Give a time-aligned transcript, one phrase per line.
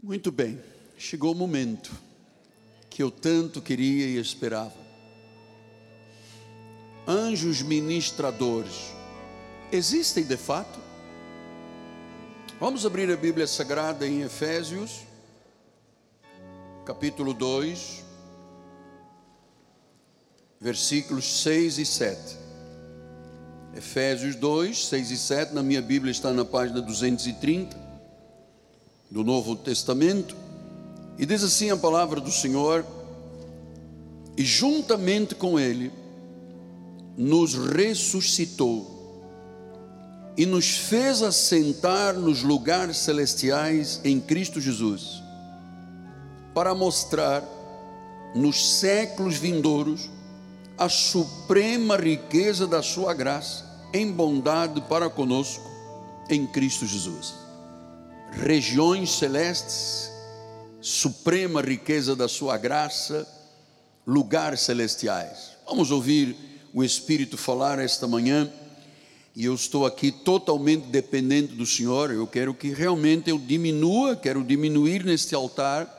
[0.00, 0.62] Muito bem,
[0.96, 1.90] chegou o momento
[2.88, 4.76] que eu tanto queria e esperava.
[7.04, 8.92] Anjos ministradores
[9.72, 10.78] existem de fato?
[12.60, 15.00] Vamos abrir a Bíblia Sagrada em Efésios,
[16.86, 18.04] capítulo 2,
[20.60, 22.36] versículos 6 e 7.
[23.76, 27.87] Efésios 2, 6 e 7, na minha Bíblia está na página 230
[29.10, 30.36] do Novo Testamento,
[31.18, 32.84] e diz assim a palavra do Senhor:
[34.36, 35.90] e juntamente com Ele
[37.16, 38.96] nos ressuscitou
[40.36, 45.20] e nos fez assentar nos lugares celestiais em Cristo Jesus,
[46.54, 47.42] para mostrar
[48.36, 50.08] nos séculos vindouros
[50.76, 55.68] a suprema riqueza da Sua graça em bondade para conosco
[56.30, 57.47] em Cristo Jesus
[58.32, 60.10] regiões celestes,
[60.80, 63.26] suprema riqueza da sua graça,
[64.06, 65.52] lugares celestiais.
[65.66, 66.36] Vamos ouvir
[66.72, 68.50] o Espírito falar esta manhã.
[69.36, 72.10] E eu estou aqui totalmente dependente do Senhor.
[72.10, 75.94] Eu quero que realmente eu diminua, quero diminuir neste altar,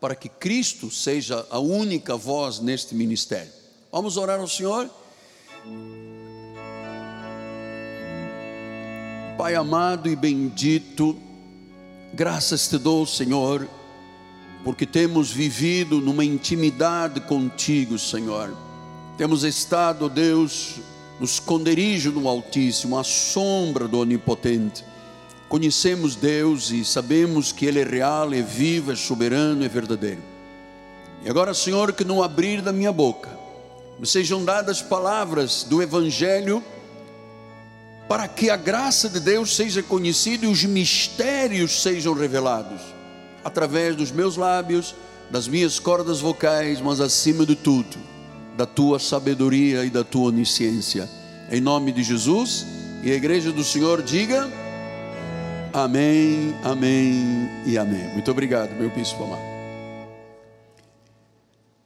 [0.00, 3.52] para que Cristo seja a única voz neste ministério.
[3.92, 4.90] Vamos orar ao Senhor?
[9.36, 11.16] Pai amado e bendito,
[12.12, 13.68] Graças te dou, Senhor,
[14.64, 18.56] porque temos vivido numa intimidade contigo, Senhor.
[19.16, 20.80] Temos estado, Deus,
[21.20, 24.84] no esconderijo do Altíssimo, à sombra do Onipotente.
[25.48, 30.22] Conhecemos Deus e sabemos que Ele é real, é vivo, é soberano, é verdadeiro.
[31.24, 33.28] E agora, Senhor, que no abrir da minha boca
[34.00, 36.64] me sejam dadas palavras do Evangelho
[38.10, 42.80] para que a graça de Deus seja conhecida e os mistérios sejam revelados
[43.44, 44.96] através dos meus lábios,
[45.30, 47.96] das minhas cordas vocais, mas acima de tudo,
[48.56, 51.08] da tua sabedoria e da tua onisciência.
[51.52, 52.66] Em nome de Jesus
[53.04, 54.50] e a igreja do Senhor diga:
[55.72, 58.12] Amém, Amém e Amém.
[58.12, 59.42] Muito obrigado, meu bispo amado.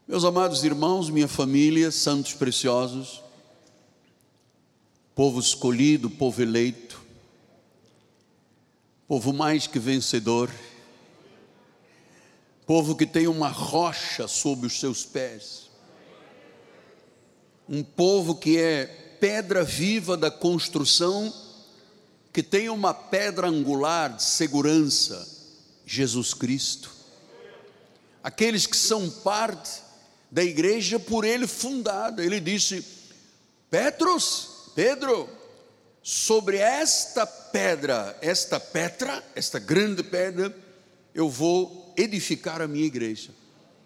[0.08, 3.23] Meus amados irmãos, minha família, santos preciosos,
[5.14, 7.00] povo escolhido, povo eleito,
[9.06, 10.50] povo mais que vencedor,
[12.66, 15.70] povo que tem uma rocha sob os seus pés,
[17.68, 18.86] um povo que é
[19.20, 21.32] pedra viva da construção,
[22.32, 25.26] que tem uma pedra angular de segurança,
[25.86, 26.90] Jesus Cristo.
[28.22, 29.82] Aqueles que são parte
[30.30, 32.84] da igreja por ele fundada, ele disse:
[33.70, 35.28] Petros, Pedro,
[36.02, 40.54] sobre esta pedra, esta pedra, esta grande pedra,
[41.14, 43.30] eu vou edificar a minha igreja.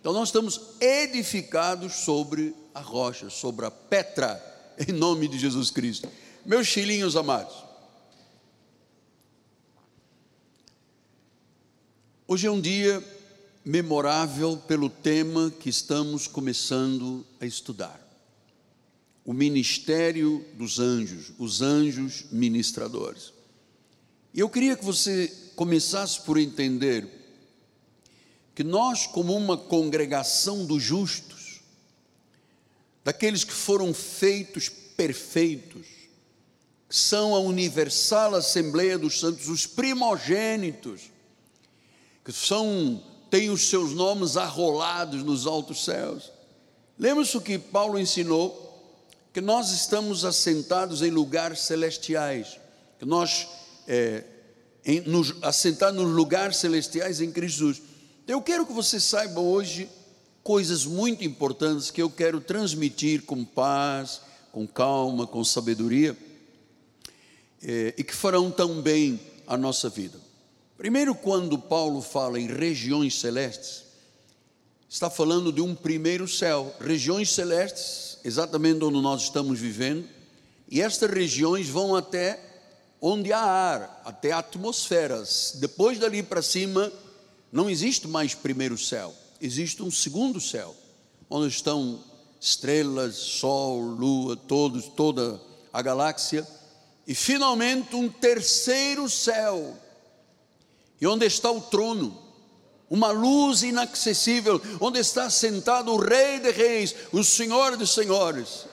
[0.00, 4.42] Então nós estamos edificados sobre a rocha, sobre a pedra,
[4.88, 6.08] em nome de Jesus Cristo.
[6.46, 7.54] Meus filhinhos amados,
[12.26, 13.04] hoje é um dia
[13.62, 18.07] memorável pelo tema que estamos começando a estudar
[19.28, 23.34] o ministério dos anjos, os anjos ministradores.
[24.32, 27.06] E eu queria que você começasse por entender
[28.54, 31.60] que nós, como uma congregação dos justos,
[33.04, 35.86] daqueles que foram feitos perfeitos,
[36.88, 41.02] são a universal Assembleia dos Santos, os primogênitos,
[42.24, 46.32] que são, têm os seus nomes arrolados nos altos céus.
[46.98, 48.67] Lembra-se o que Paulo ensinou?
[49.32, 52.58] Que nós estamos assentados em lugares celestiais,
[52.98, 53.46] que nós
[53.86, 54.24] é,
[54.84, 57.82] em, nos, assentados nos lugares celestiais em Cristo Jesus.
[58.24, 59.88] Então, eu quero que você saiba hoje
[60.42, 66.16] coisas muito importantes que eu quero transmitir com paz, com calma, com sabedoria,
[67.62, 70.18] é, e que farão tão bem a nossa vida.
[70.78, 73.84] Primeiro, quando Paulo fala em regiões celestes,
[74.88, 80.08] está falando de um primeiro céu, regiões celestes exatamente onde nós estamos vivendo,
[80.68, 82.38] e estas regiões vão até
[83.00, 85.54] onde há ar, até atmosferas.
[85.56, 86.92] Depois dali para cima,
[87.50, 90.74] não existe mais primeiro céu, existe um segundo céu,
[91.30, 92.04] onde estão
[92.40, 95.40] estrelas, sol, lua, todos, toda
[95.72, 96.46] a galáxia,
[97.06, 99.74] e finalmente um terceiro céu,
[101.00, 102.27] e onde está o trono
[102.90, 108.66] uma luz inacessível, onde está sentado o Rei de Reis, o Senhor de Senhores.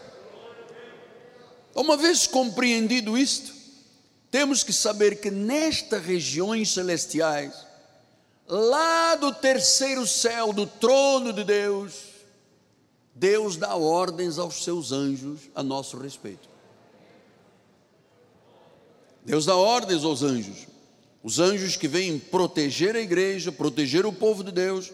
[1.73, 3.53] Uma vez compreendido isto,
[4.31, 7.53] temos que saber que nestas regiões celestiais,
[8.47, 11.94] lá do terceiro céu, do trono de Deus,
[13.13, 16.50] Deus dá ordens aos seus anjos a nosso respeito.
[19.25, 20.67] Deus dá ordens aos anjos,
[21.25, 24.92] os anjos que vêm proteger a igreja, proteger o povo de Deus,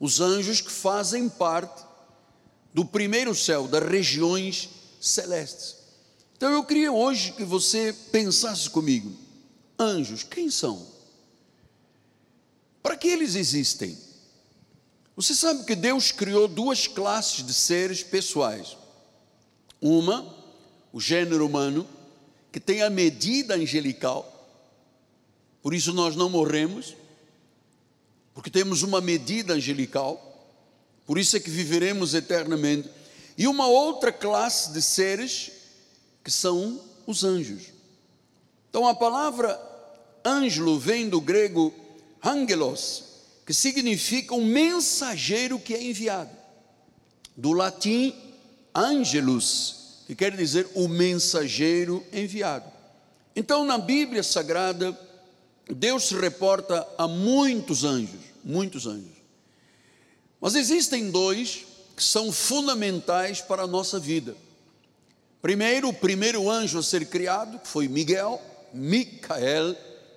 [0.00, 1.84] os anjos que fazem parte
[2.74, 4.68] do primeiro céu, das regiões
[5.00, 5.76] celestes.
[6.36, 9.16] Então eu queria hoje que você pensasse comigo:
[9.78, 10.84] anjos, quem são?
[12.82, 13.96] Para que eles existem?
[15.14, 18.76] Você sabe que Deus criou duas classes de seres pessoais.
[19.80, 20.34] Uma,
[20.92, 21.86] o gênero humano,
[22.50, 24.39] que tem a medida angelical,
[25.62, 26.96] por isso nós não morremos,
[28.34, 30.26] porque temos uma medida angelical,
[31.06, 32.88] por isso é que viveremos eternamente.
[33.36, 35.50] E uma outra classe de seres
[36.22, 37.64] que são os anjos.
[38.68, 39.60] Então a palavra
[40.24, 41.74] ângelo vem do grego
[42.24, 43.04] angelos,
[43.44, 46.30] que significa um mensageiro que é enviado.
[47.36, 48.14] Do latim
[48.74, 52.70] angelus, que quer dizer o mensageiro enviado.
[53.34, 54.98] Então, na Bíblia Sagrada,
[55.74, 59.20] Deus se reporta a muitos anjos, muitos anjos.
[60.40, 64.36] Mas existem dois que são fundamentais para a nossa vida.
[65.42, 68.40] Primeiro, o primeiro anjo a ser criado, que foi Miguel,
[68.72, 69.76] Micael,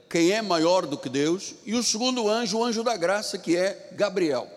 [0.09, 3.55] quem é maior do que Deus, e o segundo anjo, o anjo da graça, que
[3.55, 4.49] é Gabriel.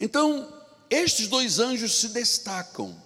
[0.00, 0.52] Então,
[0.88, 2.96] estes dois anjos se destacam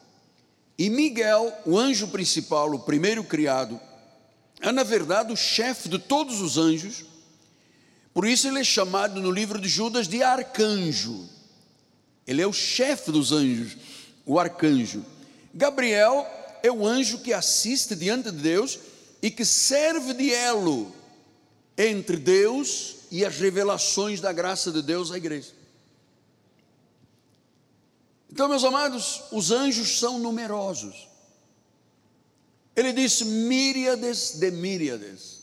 [0.77, 3.81] e Miguel, o anjo principal, o primeiro criado,
[4.61, 7.05] é na verdade o chefe de todos os anjos,
[8.13, 11.29] por isso ele é chamado no livro de Judas de arcanjo.
[12.27, 13.77] Ele é o chefe dos anjos,
[14.25, 15.05] o arcanjo.
[15.53, 16.27] Gabriel
[16.63, 18.79] é o anjo que assiste diante de Deus
[19.21, 20.95] e que serve de elo
[21.77, 25.53] entre Deus e as revelações da graça de Deus à igreja.
[28.31, 31.09] Então, meus amados, os anjos são numerosos.
[32.77, 35.41] Ele disse míriades de míriades,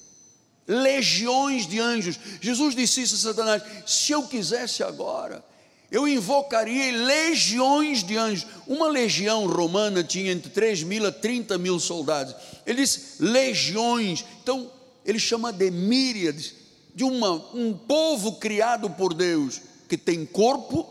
[0.67, 2.19] legiões de anjos.
[2.41, 5.43] Jesus disse isso a Satanás: se eu quisesse agora,
[5.91, 8.47] eu invocaria legiões de anjos.
[8.65, 12.33] Uma legião romana tinha entre 3 mil a 30 mil soldados.
[12.65, 14.23] Ele disse legiões.
[14.41, 14.71] Então,
[15.05, 16.53] ele chama de míriades,
[16.95, 20.87] de uma, um povo criado por Deus, que tem corpo,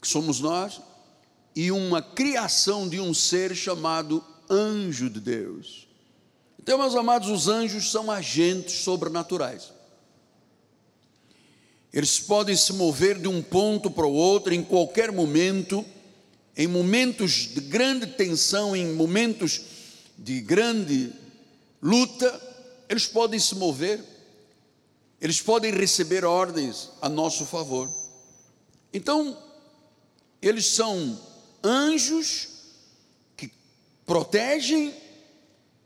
[0.00, 0.80] que somos nós,
[1.54, 5.86] e uma criação de um ser chamado anjo de Deus.
[6.58, 9.72] Então, meus amados, os anjos são agentes sobrenaturais.
[11.92, 15.84] Eles podem se mover de um ponto para o outro em qualquer momento,
[16.56, 19.62] em momentos de grande tensão, em momentos
[20.18, 21.12] de grande
[21.80, 22.48] luta,
[22.88, 24.04] eles podem se mover,
[25.20, 27.88] eles podem receber ordens a nosso favor.
[28.92, 29.36] Então,
[30.42, 31.18] eles são
[31.62, 32.57] anjos
[34.08, 34.94] protegem,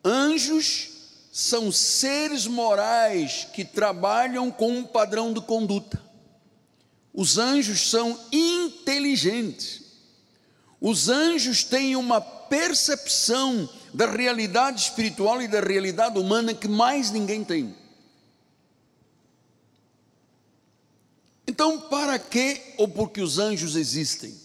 [0.05, 0.91] anjos
[1.33, 6.01] são seres morais que trabalham com um padrão de conduta.
[7.13, 9.83] Os anjos são inteligentes.
[10.81, 17.43] Os anjos têm uma percepção da realidade espiritual e da realidade humana que mais ninguém
[17.43, 17.75] tem.
[21.47, 24.42] Então, para que ou porque os anjos existem?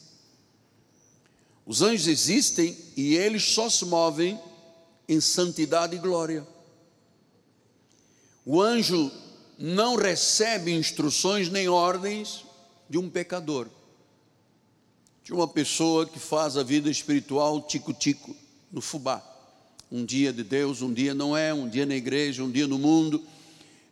[1.68, 4.40] Os anjos existem e eles só se movem
[5.08, 6.48] em santidade e glória.
[8.46, 9.12] O anjo
[9.60, 12.46] não recebe instruções nem ordens
[12.90, 13.68] de um pecador,
[15.26, 18.34] de uma pessoa que faz a vida espiritual tico-tico,
[18.72, 19.22] no fubá.
[19.92, 22.80] Um dia de Deus, um dia não é, um dia na igreja, um dia no
[22.80, 23.22] mundo.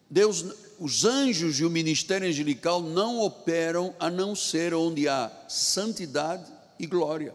[0.10, 0.46] Deus,
[0.80, 6.86] os anjos e o ministério angelical não operam a não ser onde há santidade e
[6.86, 7.34] glória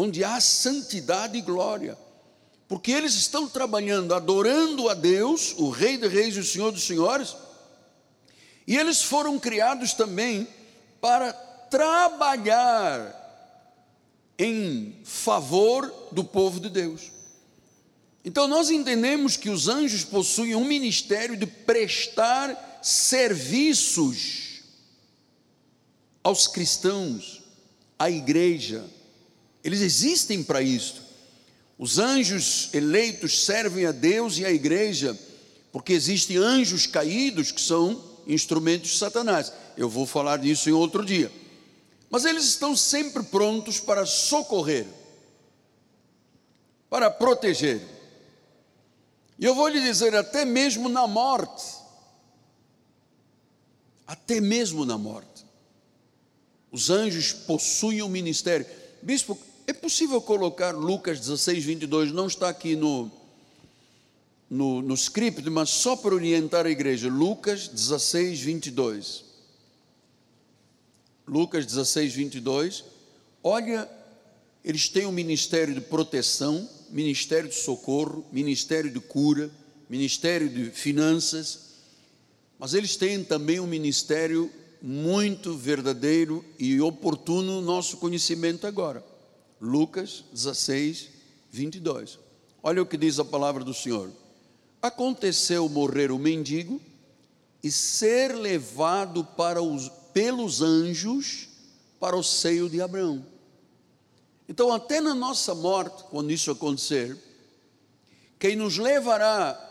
[0.00, 1.96] onde há santidade e glória,
[2.66, 6.84] porque eles estão trabalhando, adorando a Deus, o Rei de Reis e o Senhor dos
[6.84, 7.36] Senhores,
[8.66, 10.48] e eles foram criados também
[11.02, 13.16] para trabalhar
[14.38, 17.12] em favor do povo de Deus.
[18.24, 24.62] Então nós entendemos que os anjos possuem um ministério de prestar serviços
[26.24, 27.42] aos cristãos,
[27.98, 28.88] à igreja,
[29.62, 31.02] eles existem para isso.
[31.78, 35.18] Os anjos eleitos servem a Deus e à igreja,
[35.72, 39.52] porque existem anjos caídos que são instrumentos de Satanás.
[39.76, 41.32] Eu vou falar disso em outro dia.
[42.10, 44.86] Mas eles estão sempre prontos para socorrer,
[46.88, 47.80] para proteger.
[49.38, 51.64] E eu vou lhe dizer, até mesmo na morte,
[54.06, 55.46] até mesmo na morte.
[56.70, 58.66] Os anjos possuem o um ministério.
[59.00, 59.38] Bispo,
[59.70, 63.10] é possível colocar Lucas 16, 22, não está aqui no,
[64.48, 67.08] no, no script, mas só para orientar a igreja.
[67.08, 69.24] Lucas 16, 22.
[71.26, 72.84] Lucas 16, 22.
[73.44, 73.88] Olha,
[74.64, 79.50] eles têm um ministério de proteção, ministério de socorro, ministério de cura,
[79.88, 81.70] ministério de finanças,
[82.58, 84.50] mas eles têm também um ministério
[84.82, 89.04] muito verdadeiro e oportuno no nosso conhecimento agora.
[89.60, 91.10] Lucas 16,
[91.50, 92.18] 22.
[92.62, 94.10] Olha o que diz a palavra do Senhor.
[94.80, 96.80] Aconteceu morrer o mendigo
[97.62, 101.48] e ser levado para os, pelos anjos
[101.98, 103.24] para o seio de Abraão.
[104.48, 107.16] Então, até na nossa morte, quando isso acontecer,
[108.38, 109.66] quem nos levará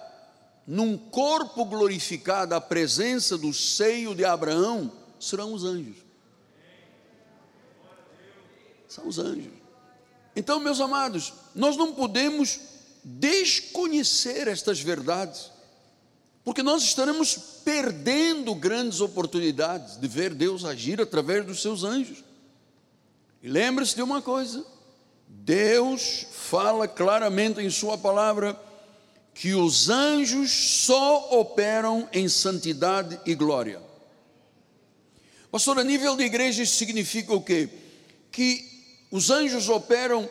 [0.65, 5.97] num corpo glorificado à presença do seio de Abraão serão os anjos.
[8.87, 9.58] São os anjos.
[10.39, 12.61] Então, meus amados, nós não podemos
[13.03, 15.51] desconhecer estas verdades,
[16.45, 22.23] porque nós estaremos perdendo grandes oportunidades de ver Deus agir através dos seus anjos.
[23.43, 24.65] E lembre-se de uma coisa:
[25.27, 28.57] Deus fala claramente em Sua palavra
[29.33, 33.81] que os anjos só operam em santidade e glória.
[35.51, 37.67] Pastor, a nível de igreja, isso significa o quê?
[38.31, 38.68] Que
[39.11, 40.29] os anjos operam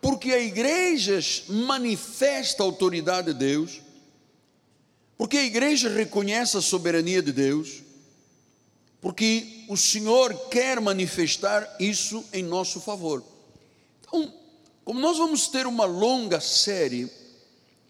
[0.00, 3.80] porque a igreja manifesta a autoridade de Deus,
[5.16, 7.82] porque a igreja reconhece a soberania de Deus,
[9.00, 13.24] porque o Senhor quer manifestar isso em nosso favor.
[14.00, 14.32] Então,
[14.84, 17.10] como nós vamos ter uma longa série,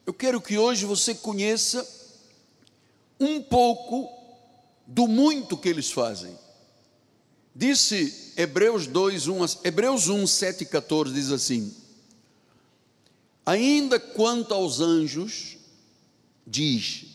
[0.06, 1.86] eu quero que hoje você conheça
[3.20, 4.08] um pouco
[4.86, 6.38] do muito que eles fazem.
[7.58, 11.74] Disse Hebreus 2, 1, Hebreus 1, 7 e 14 diz assim:
[13.46, 15.56] Ainda quanto aos anjos,
[16.46, 17.06] diz,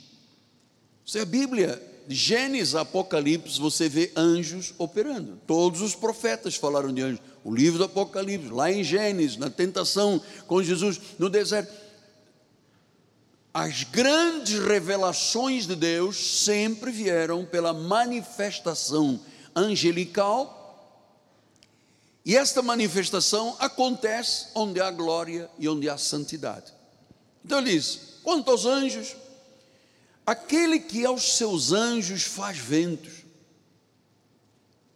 [1.05, 5.39] se a Bíblia, de Gênesis a Apocalipse, você vê anjos operando.
[5.45, 7.21] Todos os profetas falaram de anjos.
[7.43, 11.71] O livro do Apocalipse, lá em Gênesis, na tentação com Jesus no deserto.
[13.53, 19.19] As grandes revelações de Deus sempre vieram pela manifestação
[19.55, 20.59] angelical,
[22.23, 26.71] e esta manifestação acontece onde há glória e onde há santidade.
[27.43, 29.15] Então ele diz: quanto aos anjos,
[30.25, 33.13] aquele que aos seus anjos faz ventos,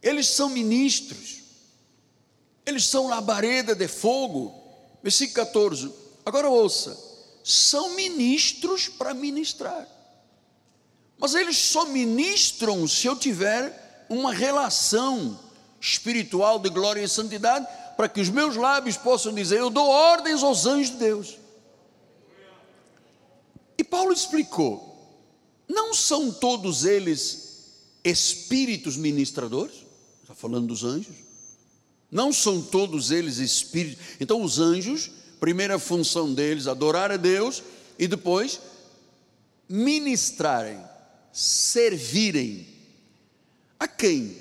[0.01, 1.41] eles são ministros,
[2.65, 4.63] eles são labareda de fogo.
[5.01, 5.91] Versículo 14.
[6.23, 6.95] Agora ouça:
[7.43, 9.87] são ministros para ministrar,
[11.17, 15.39] mas eles só ministram se eu tiver uma relação
[15.79, 20.43] espiritual de glória e santidade, para que os meus lábios possam dizer: Eu dou ordens
[20.43, 21.37] aos anjos de Deus.
[23.77, 24.95] E Paulo explicou:
[25.67, 29.75] não são todos eles espíritos ministradores?
[30.21, 31.15] Está falando dos anjos?
[32.11, 34.03] Não são todos eles espíritos.
[34.19, 35.09] Então, os anjos,
[35.39, 37.63] primeira função deles, adorar a Deus
[37.97, 38.59] e depois
[39.67, 40.79] ministrarem,
[41.33, 42.67] servirem
[43.79, 44.37] a quem?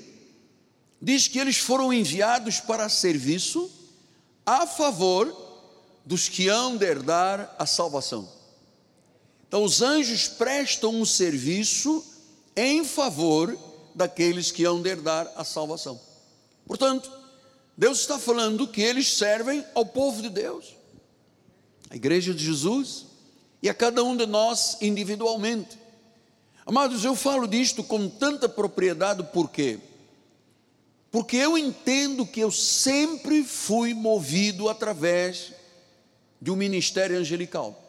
[1.00, 3.70] Diz que eles foram enviados para serviço
[4.46, 5.44] a favor
[6.04, 8.28] dos que hão de herdar a salvação.
[9.46, 12.04] Então, os anjos prestam um serviço
[12.56, 13.56] em favor
[13.94, 16.00] daqueles que hão de herdar a salvação.
[16.66, 17.10] Portanto,
[17.76, 20.74] Deus está falando que eles servem ao povo de Deus,
[21.90, 23.06] a igreja de Jesus
[23.62, 25.78] e a cada um de nós individualmente.
[26.66, 29.78] Amados, eu falo disto com tanta propriedade, por quê?
[31.10, 35.52] Porque eu entendo que eu sempre fui movido através
[36.40, 37.80] de um ministério angelical.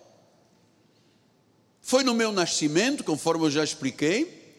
[1.82, 4.58] Foi no meu nascimento, conforme eu já expliquei,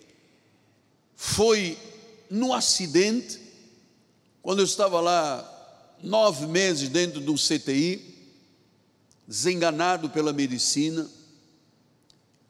[1.14, 1.76] foi
[2.30, 3.40] no acidente,
[4.40, 8.14] quando eu estava lá nove meses dentro de um CTI,
[9.26, 11.08] desenganado pela medicina,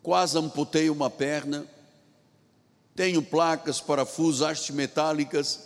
[0.07, 1.67] quase amputei uma perna,
[2.95, 5.59] tenho placas, parafusos, hastes metálicas,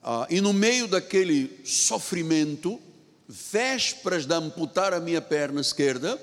[0.00, 2.80] ah, e no meio daquele sofrimento,
[3.26, 6.22] vésperas de amputar a minha perna esquerda,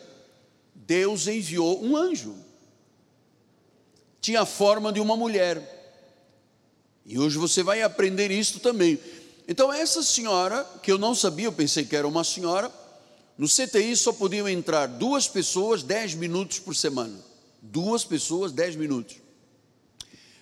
[0.74, 2.34] Deus enviou um anjo.
[4.22, 5.60] Tinha a forma de uma mulher.
[7.06, 8.98] E hoje você vai aprender isso também.
[9.46, 12.72] Então, essa senhora, que eu não sabia, eu pensei que era uma senhora,
[13.38, 17.20] no CTI só podiam entrar duas pessoas, dez minutos por semana.
[17.62, 19.18] Duas pessoas, dez minutos.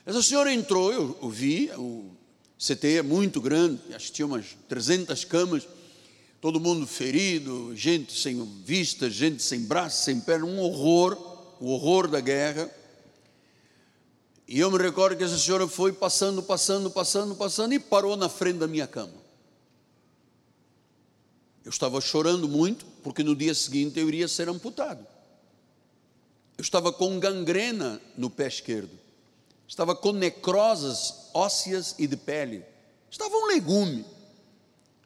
[0.06, 2.12] Essa senhora entrou, eu, eu vi, o
[2.60, 5.68] CT é muito grande, acho que tinha umas 300 camas,
[6.40, 11.18] todo mundo ferido, gente sem vista, gente sem braço, sem perna, um horror,
[11.60, 12.70] o horror da guerra.
[14.46, 18.28] E eu me recordo que essa senhora foi passando, passando, passando, passando e parou na
[18.28, 19.23] frente da minha cama.
[21.64, 25.06] Eu estava chorando muito, porque no dia seguinte eu iria ser amputado.
[26.58, 28.92] Eu estava com gangrena no pé esquerdo.
[29.68, 32.64] Estava com necrosas ósseas e de pele.
[33.10, 34.06] Estava um legume.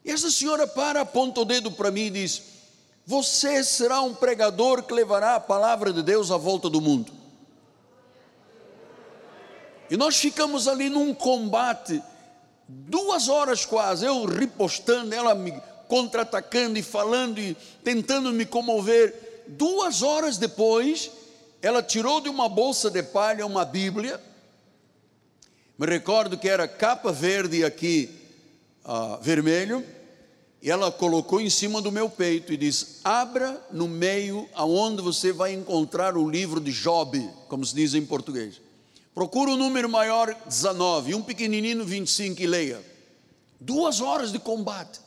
[0.04, 2.42] E essa senhora para, aponta o dedo para mim e diz:
[3.06, 7.12] Você será um pregador que levará a palavra de Deus à volta do mundo.
[9.90, 12.02] E nós ficamos ali num combate,
[12.68, 15.52] duas horas quase, eu ripostando, ela me
[15.88, 19.44] contra-atacando e falando e tentando me comover.
[19.48, 21.10] Duas horas depois,
[21.60, 24.20] ela tirou de uma bolsa de palha uma Bíblia.
[25.78, 28.10] Me recordo que era capa verde aqui,
[28.84, 29.84] uh, vermelho,
[30.60, 35.32] e ela colocou em cima do meu peito e disse: Abra no meio aonde você
[35.32, 38.60] vai encontrar o livro de Job, como se diz em português.
[39.14, 42.80] Procura o número maior 19, um pequenininho 25 e leia.
[43.60, 45.00] Duas horas de combate.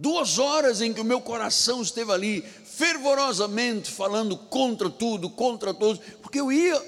[0.00, 6.00] Duas horas em que o meu coração esteve ali, fervorosamente falando contra tudo, contra todos,
[6.22, 6.80] porque eu ia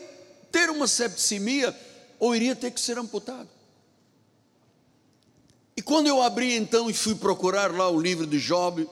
[0.50, 1.78] ter uma septicemia
[2.18, 3.50] ou iria ter que ser amputado.
[5.76, 8.88] E quando eu abri então e fui procurar lá o livro de Job,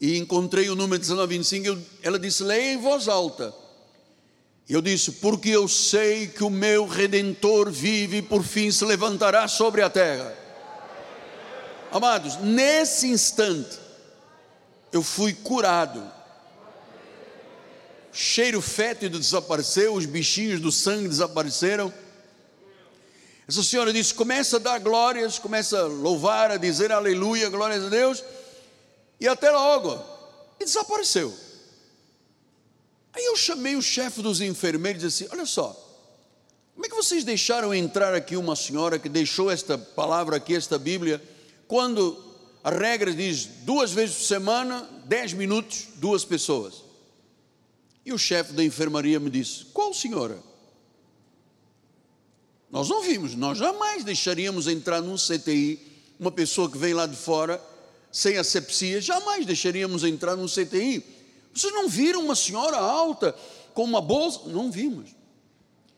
[0.00, 3.54] e encontrei o número 1925, ela disse: leia em voz alta.
[4.68, 9.46] Eu disse: Porque eu sei que o meu redentor vive e por fim se levantará
[9.46, 10.45] sobre a terra.
[11.96, 13.78] Amados, nesse instante,
[14.92, 16.12] eu fui curado.
[18.12, 21.90] Cheiro fétido desapareceu, os bichinhos do sangue desapareceram.
[23.48, 27.88] Essa senhora disse: começa a dar glórias, começa a louvar, a dizer aleluia, glórias a
[27.88, 28.22] Deus,
[29.18, 29.98] e até logo,
[30.60, 31.34] e desapareceu.
[33.14, 35.74] Aí eu chamei o chefe dos enfermeiros e disse assim: Olha só,
[36.74, 40.78] como é que vocês deixaram entrar aqui uma senhora que deixou esta palavra aqui, esta
[40.78, 41.35] Bíblia,
[41.68, 42.22] quando
[42.62, 46.82] a regra diz duas vezes por semana, dez minutos, duas pessoas?
[48.04, 50.38] E o chefe da enfermaria me disse: Qual senhora?
[52.70, 55.80] Nós não vimos, nós jamais deixaríamos entrar num CTI
[56.18, 57.62] uma pessoa que vem lá de fora
[58.10, 61.16] sem asepsia, jamais deixaríamos entrar num CTI
[61.56, 63.34] vocês não viram uma senhora alta
[63.72, 64.40] com uma bolsa?
[64.46, 65.08] Não vimos.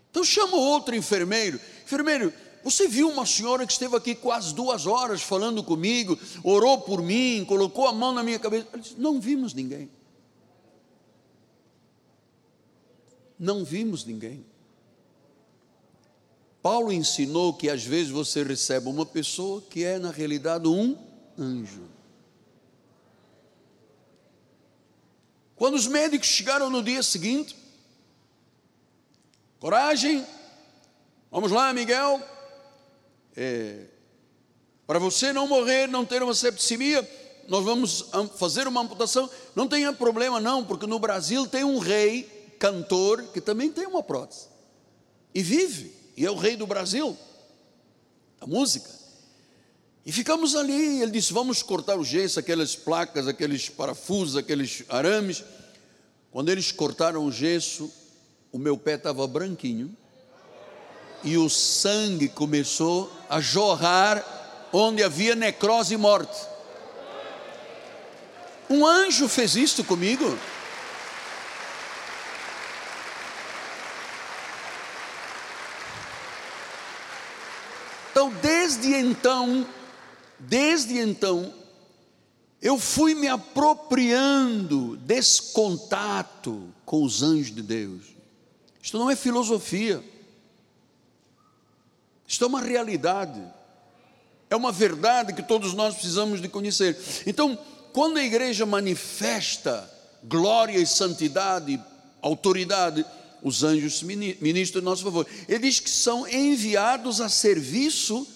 [0.09, 1.61] Então chama outro enfermeiro.
[1.85, 2.33] Enfermeiro,
[2.71, 7.45] você viu uma senhora que esteve aqui quase duas horas falando comigo, orou por mim,
[7.47, 8.67] colocou a mão na minha cabeça?
[8.79, 9.91] Disse, não vimos ninguém.
[13.39, 14.45] Não vimos ninguém.
[16.61, 20.97] Paulo ensinou que às vezes você recebe uma pessoa que é na realidade um
[21.39, 21.83] anjo.
[25.55, 27.57] Quando os médicos chegaram no dia seguinte,
[29.59, 30.25] coragem,
[31.31, 32.21] vamos lá, Miguel,
[33.41, 33.85] é,
[34.85, 37.09] para você não morrer, não ter uma septicemia,
[37.47, 39.31] nós vamos fazer uma amputação.
[39.55, 42.25] Não tenha problema, não, porque no Brasil tem um rei,
[42.59, 44.49] cantor, que também tem uma prótese
[45.33, 47.17] e vive, e é o rei do Brasil,
[48.41, 48.91] a música.
[50.05, 55.45] E ficamos ali, ele disse: Vamos cortar o gesso, aquelas placas, aqueles parafusos, aqueles arames.
[56.33, 57.89] Quando eles cortaram o gesso,
[58.51, 59.97] o meu pé estava branquinho
[61.23, 64.25] e o sangue começou a jorrar
[64.73, 66.39] onde havia necrose e morte.
[68.69, 70.39] Um anjo fez isto comigo.
[78.11, 79.67] Então, desde então,
[80.39, 81.53] Desde então,
[82.63, 88.03] eu fui me apropriando desse contato com os anjos de Deus.
[88.81, 90.03] Isto não é filosofia,
[92.29, 93.43] isto é uma realidade,
[94.51, 96.97] é uma verdade que todos nós precisamos de conhecer.
[97.27, 97.59] Então,
[97.93, 99.91] quando a igreja manifesta
[100.23, 101.83] glória e santidade,
[102.21, 103.05] autoridade,
[103.43, 105.27] os anjos ministram em nosso favor.
[105.49, 108.27] Ele diz que são enviados a serviço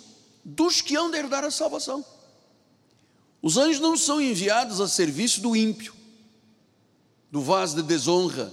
[0.44, 2.04] dos que hão de herdar a salvação.
[3.42, 5.92] Os anjos não são enviados a serviço do ímpio,
[7.30, 8.52] do vaso de desonra,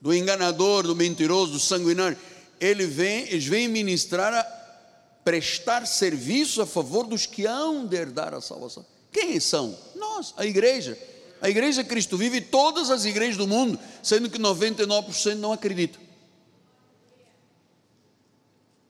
[0.00, 2.18] do enganador, do mentiroso, do sanguinário.
[2.60, 4.42] Ele vem, eles vêm ministrar a
[5.24, 8.84] prestar serviço a favor dos que hão de herdar a salvação.
[9.12, 9.76] Quem são?
[9.94, 10.98] Nós, a igreja.
[11.40, 16.06] A igreja Cristo vive todas as igrejas do mundo, sendo que 99% não acreditam.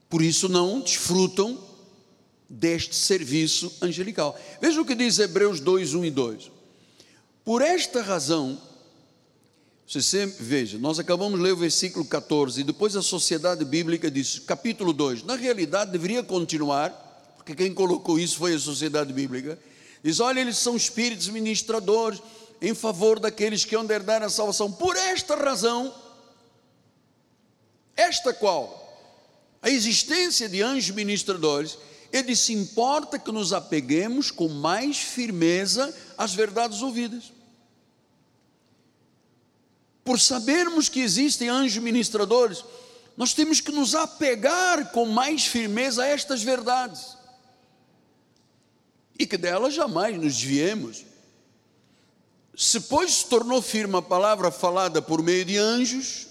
[0.08, 1.58] por isso não desfrutam
[2.48, 4.38] deste serviço angelical.
[4.60, 6.50] Veja o que diz Hebreus 2, 1 e 2.
[7.44, 8.60] Por esta razão,
[9.86, 14.10] você sempre, veja, nós acabamos de ler o versículo 14, e depois a Sociedade Bíblica
[14.10, 16.90] diz, capítulo 2, na realidade deveria continuar,
[17.36, 19.56] porque quem colocou isso foi a Sociedade Bíblica,
[20.02, 22.20] diz: olha, eles são espíritos ministradores
[22.60, 24.72] em favor daqueles que hão herdar a salvação.
[24.72, 25.94] Por esta razão,
[27.96, 28.82] esta qual?
[29.62, 31.78] A existência de anjos ministradores,
[32.12, 37.35] ele se importa que nos apeguemos com mais firmeza às verdades ouvidas
[40.06, 42.64] por sabermos que existem anjos ministradores,
[43.16, 47.16] nós temos que nos apegar com mais firmeza a estas verdades
[49.18, 51.04] e que delas jamais nos desviemos.
[52.56, 56.28] Se, pois, se tornou firme a palavra falada por meio de anjos,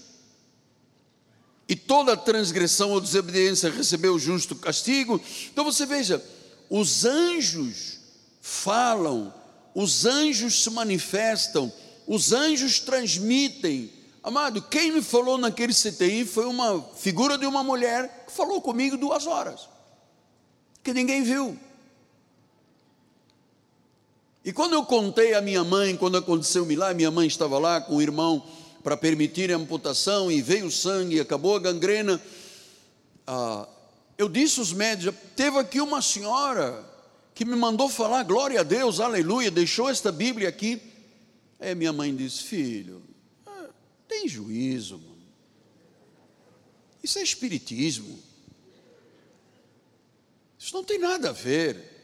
[1.68, 5.20] e toda transgressão ou desobediência recebeu o justo castigo,
[5.52, 6.24] então você veja,
[6.70, 7.98] os anjos
[8.40, 9.34] falam,
[9.74, 11.72] os anjos se manifestam,
[12.06, 13.90] os anjos transmitem.
[14.22, 18.96] Amado, quem me falou naquele CTI foi uma figura de uma mulher que falou comigo
[18.96, 19.68] duas horas,
[20.82, 21.58] que ninguém viu.
[24.44, 27.80] E quando eu contei à minha mãe, quando aconteceu o milagre, minha mãe estava lá
[27.80, 28.44] com o irmão
[28.82, 32.22] para permitir a amputação e veio o sangue, acabou a gangrena.
[33.26, 33.66] Ah,
[34.16, 36.84] eu disse aos médicos: teve aqui uma senhora
[37.34, 40.80] que me mandou falar, glória a Deus, aleluia, deixou esta Bíblia aqui.
[41.58, 43.02] Aí minha mãe disse: Filho,
[43.46, 43.68] ah,
[44.06, 45.16] tem juízo, mano.
[47.02, 48.18] Isso é espiritismo.
[50.58, 51.94] Isso não tem nada a ver.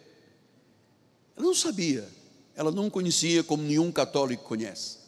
[1.36, 2.08] Ela não sabia,
[2.54, 4.98] ela não conhecia como nenhum católico conhece.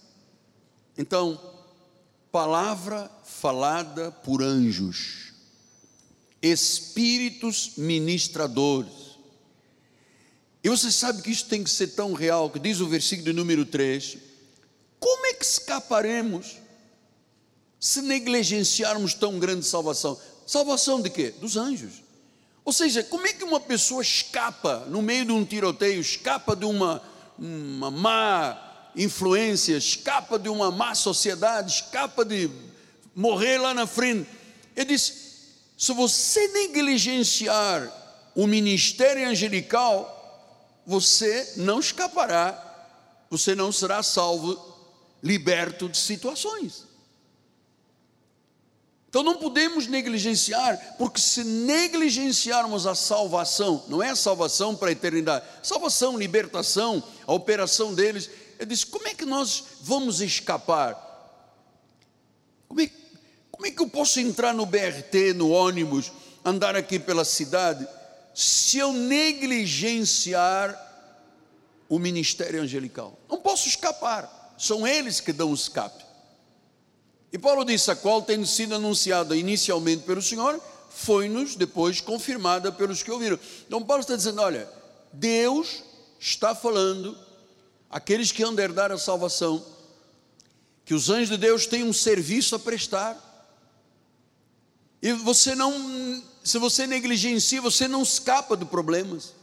[0.96, 1.40] Então,
[2.32, 5.32] palavra falada por anjos,
[6.42, 9.14] espíritos ministradores.
[10.62, 13.64] E você sabe que isso tem que ser tão real, que diz o versículo número
[13.64, 14.18] 3,
[15.04, 16.56] como é que escaparemos
[17.78, 20.18] se negligenciarmos tão grande salvação?
[20.46, 21.34] Salvação de quê?
[21.38, 22.02] Dos anjos.
[22.64, 26.64] Ou seja, como é que uma pessoa escapa no meio de um tiroteio, escapa de
[26.64, 27.02] uma,
[27.38, 32.50] uma má influência, escapa de uma má sociedade, escapa de
[33.14, 34.26] morrer lá na frente?
[34.74, 35.12] Ele disse:
[35.76, 37.92] se você negligenciar
[38.34, 44.72] o ministério angelical, você não escapará, você não será salvo
[45.24, 46.84] liberto de situações.
[49.08, 54.92] Então não podemos negligenciar, porque se negligenciarmos a salvação, não é a salvação para a
[54.92, 61.00] eternidade, salvação, libertação, a operação deles, ele diz: como é que nós vamos escapar?
[62.68, 62.90] Como é,
[63.50, 66.12] como é que eu posso entrar no BRT, no ônibus,
[66.44, 67.86] andar aqui pela cidade,
[68.34, 70.76] se eu negligenciar
[71.88, 73.16] o ministério angelical?
[73.28, 76.04] Não posso escapar são eles que dão o escape.
[77.32, 83.02] E Paulo disse: a qual tendo sido anunciada inicialmente pelo Senhor, foi-nos depois confirmada pelos
[83.02, 83.38] que ouviram.
[83.66, 84.68] Então Paulo está dizendo: olha,
[85.12, 85.82] Deus
[86.20, 87.18] está falando,
[87.90, 89.64] aqueles que hão herdar a salvação,
[90.84, 93.32] que os anjos de Deus têm um serviço a prestar.
[95.02, 99.34] E você não, se você negligencia, você não escapa de problemas.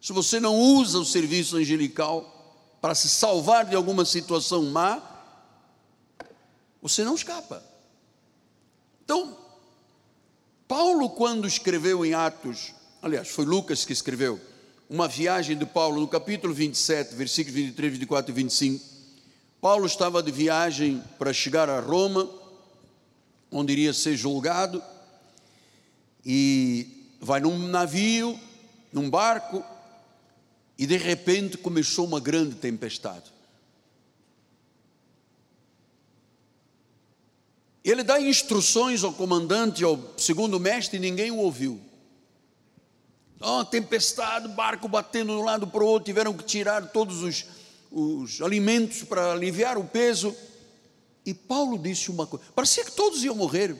[0.00, 2.39] Se você não usa o serviço angelical,
[2.80, 5.02] para se salvar de alguma situação má,
[6.80, 7.62] você não escapa.
[9.04, 9.36] Então,
[10.66, 14.40] Paulo, quando escreveu em Atos, aliás, foi Lucas que escreveu,
[14.88, 18.84] uma viagem de Paulo, no capítulo 27, versículos 23, 24 e 25.
[19.60, 22.28] Paulo estava de viagem para chegar a Roma,
[23.52, 24.82] onde iria ser julgado,
[26.24, 28.38] e vai num navio,
[28.92, 29.64] num barco,
[30.80, 33.30] e de repente começou uma grande tempestade.
[37.84, 41.78] Ele dá instruções ao comandante, ao segundo mestre, e ninguém o ouviu.
[43.38, 47.44] Oh, tempestade, barco batendo de um lado para o outro, tiveram que tirar todos os,
[47.92, 50.34] os alimentos para aliviar o peso.
[51.26, 53.76] E Paulo disse uma coisa: parecia que todos iam morrer,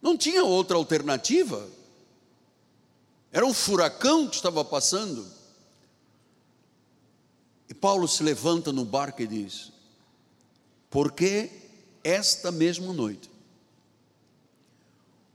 [0.00, 1.68] não tinha outra alternativa.
[3.34, 5.26] Era um furacão que estava passando.
[7.68, 9.72] E Paulo se levanta no barco e diz:
[10.88, 11.50] Porque
[12.04, 13.28] esta mesma noite,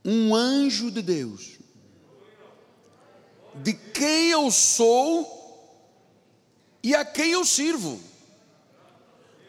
[0.02, 1.58] um anjo de Deus,
[3.56, 5.38] de quem eu sou
[6.82, 8.00] e a quem eu sirvo.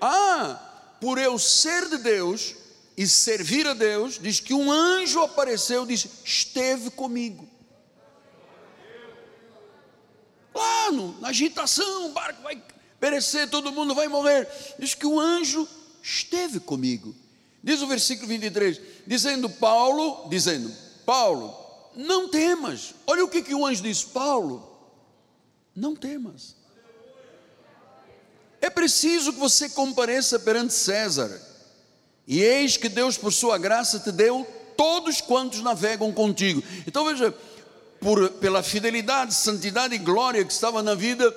[0.01, 2.53] Ah, por eu ser de Deus,
[2.97, 7.50] e servir a Deus, diz que um anjo apareceu, disse: esteve comigo.
[10.53, 12.61] Lá no, na agitação, o barco vai
[12.99, 14.47] perecer, todo mundo vai morrer.
[14.77, 15.67] Diz que o anjo
[16.01, 17.15] esteve comigo.
[17.63, 20.71] Diz o versículo 23, dizendo Paulo, dizendo,
[21.05, 21.55] Paulo,
[21.95, 22.95] não temas.
[23.05, 24.67] Olha o que, que o anjo diz, Paulo,
[25.75, 26.55] não temas.
[28.59, 31.41] É preciso que você compareça perante César.
[32.27, 36.63] E eis que Deus, por sua graça, te deu todos quantos navegam contigo.
[36.87, 37.35] Então veja,
[38.01, 41.33] por, pela fidelidade, santidade e glória que estava na vida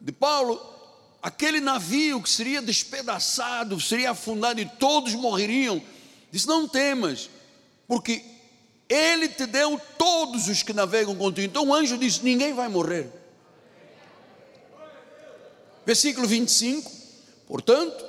[0.00, 0.58] de Paulo,
[1.22, 5.80] aquele navio que seria despedaçado, seria afundado e todos morreriam,
[6.32, 7.28] disse: Não temas,
[7.86, 8.24] porque
[8.88, 11.46] Ele te deu todos os que navegam contigo.
[11.46, 13.12] Então o anjo disse: Ninguém vai morrer.
[15.84, 16.90] Versículo 25:
[17.46, 18.02] Portanto,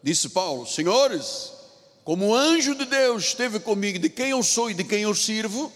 [0.00, 1.52] disse Paulo: Senhores,
[2.04, 5.14] como o anjo de Deus esteve comigo, de quem eu sou e de quem eu
[5.14, 5.72] sirvo,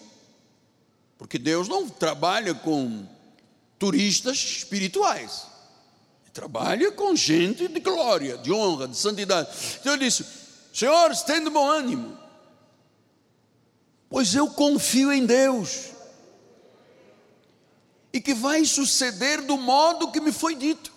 [1.18, 3.07] porque Deus não trabalha com
[3.79, 5.46] turistas espirituais,
[6.33, 9.48] trabalha com gente de glória, de honra, de santidade.
[9.81, 10.24] Então ele disse:
[10.72, 12.18] Senhores, tendo bom ânimo,
[14.09, 15.90] pois eu confio em Deus,
[18.12, 20.92] e que vai suceder do modo que me foi dito.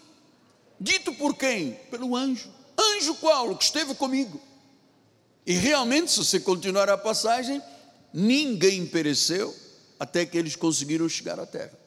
[0.80, 1.73] Dito por quem?
[1.89, 2.51] Pelo anjo.
[2.80, 3.56] Anjo qual?
[3.56, 4.39] Que esteve comigo.
[5.45, 7.62] E realmente, se você continuar a passagem,
[8.13, 9.56] ninguém pereceu
[9.99, 11.77] até que eles conseguiram chegar à terra.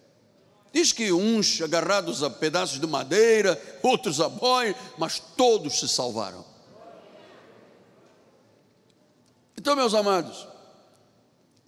[0.72, 6.44] Diz que uns agarrados a pedaços de madeira, outros a boi, mas todos se salvaram.
[9.58, 10.46] Então, meus amados,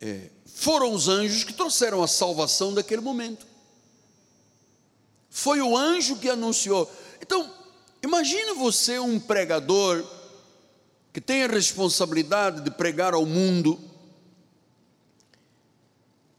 [0.01, 3.47] é, foram os anjos que trouxeram a salvação daquele momento.
[5.29, 6.91] Foi o anjo que anunciou.
[7.21, 7.53] Então,
[8.03, 10.05] imagine você um pregador
[11.13, 13.79] que tem a responsabilidade de pregar ao mundo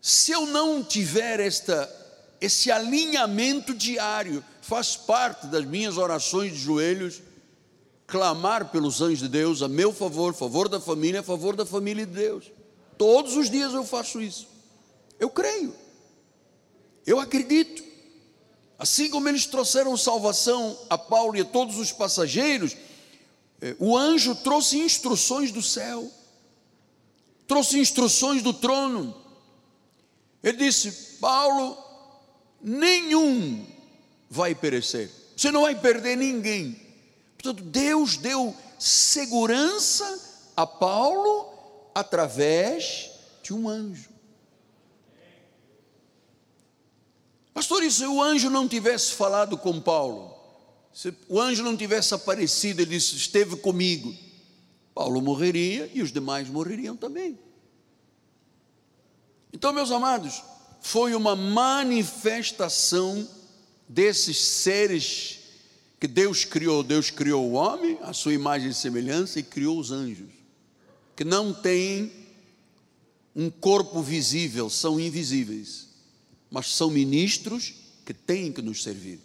[0.06, 1.90] se eu não tiver esta,
[2.42, 7.22] esse alinhamento diário, faz parte das minhas orações de joelhos,
[8.06, 12.06] clamar pelos anjos de Deus a meu favor, favor da família, a favor da família
[12.06, 12.52] de Deus.
[12.98, 14.46] Todos os dias eu faço isso.
[15.18, 15.74] Eu creio.
[17.06, 17.82] Eu acredito.
[18.78, 22.76] Assim como eles trouxeram salvação a Paulo e a todos os passageiros,
[23.62, 26.12] eh, o anjo trouxe instruções do céu,
[27.48, 29.23] trouxe instruções do trono
[30.44, 31.78] ele disse: Paulo,
[32.62, 33.66] nenhum
[34.30, 36.80] vai perecer, você não vai perder ninguém.
[37.38, 41.52] Portanto, Deus deu segurança a Paulo
[41.96, 43.10] através
[43.42, 44.10] de um anjo.
[47.54, 50.34] Pastor, e se o anjo não tivesse falado com Paulo?
[50.94, 54.14] Se o anjo não tivesse aparecido, ele disse: esteve comigo.
[54.94, 57.38] Paulo morreria e os demais morreriam também.
[59.54, 60.42] Então, meus amados,
[60.82, 63.28] foi uma manifestação
[63.88, 65.40] desses seres
[66.00, 66.84] que Deus criou.
[66.84, 70.32] Deus criou o homem, a sua imagem e semelhança, e criou os anjos,
[71.16, 72.12] que não têm
[73.36, 75.88] um corpo visível, são invisíveis,
[76.52, 77.74] mas são ministros
[78.06, 79.20] que têm que nos servir.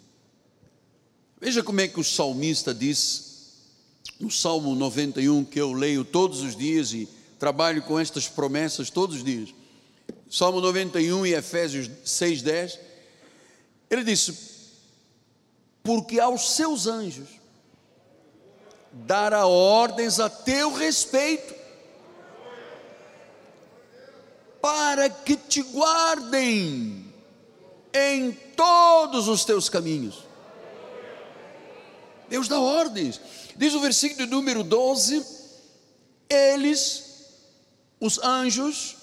[1.41, 3.29] Veja como é que o salmista diz
[4.19, 9.17] no Salmo 91, que eu leio todos os dias e trabalho com estas promessas todos
[9.17, 9.53] os dias.
[10.29, 12.77] Salmo 91 e Efésios 6,10,
[13.89, 14.37] ele disse:
[15.81, 17.27] Porque aos seus anjos
[18.91, 21.55] dará ordens a teu respeito,
[24.61, 27.11] para que te guardem
[27.93, 30.27] em todos os teus caminhos.
[32.27, 33.19] Deus dá ordens,
[33.55, 35.25] diz o versículo número 12:
[36.29, 37.31] eles,
[37.99, 38.98] os anjos,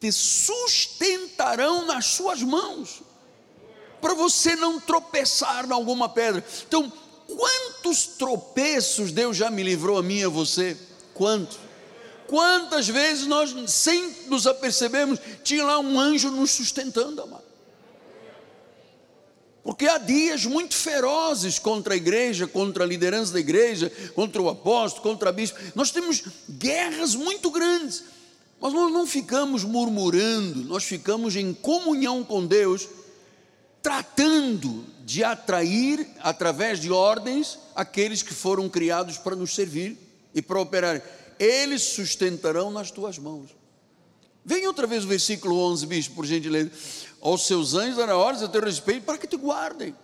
[0.00, 3.02] te sustentarão nas suas mãos,
[4.00, 6.44] para você não tropeçar em alguma pedra.
[6.66, 6.92] Então,
[7.26, 10.76] quantos tropeços Deus já me livrou a mim e a você?
[11.14, 11.58] Quantos?
[12.26, 17.46] Quantas vezes nós, sem nos apercebermos, tinha lá um anjo nos sustentando, amado.
[19.62, 24.48] Porque há dias muito ferozes contra a igreja, contra a liderança da igreja, contra o
[24.48, 25.58] apóstolo, contra a bispo.
[25.74, 28.04] Nós temos guerras muito grandes.
[28.60, 32.88] Mas nós não ficamos murmurando, nós ficamos em comunhão com Deus,
[33.82, 39.96] tratando de atrair, através de ordens, aqueles que foram criados para nos servir
[40.34, 41.02] e para operar.
[41.38, 43.50] Eles sustentarão nas tuas mãos.
[44.44, 46.70] Vem outra vez o versículo 11, bicho, por gentileza.
[47.20, 49.94] Aos seus anjos dará ordens a teu respeito para que te guardem.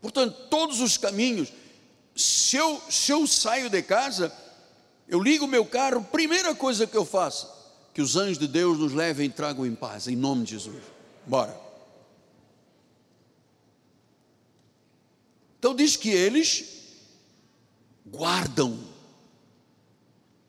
[0.00, 1.52] Portanto, todos os caminhos,
[2.14, 4.32] se eu, se eu saio de casa,
[5.10, 7.48] Eu ligo o meu carro, primeira coisa que eu faço,
[8.00, 10.82] que os anjos de Deus nos levem e tragam em paz, em nome de Jesus.
[11.26, 11.54] Bora.
[15.58, 16.64] Então diz que eles
[18.06, 18.80] guardam.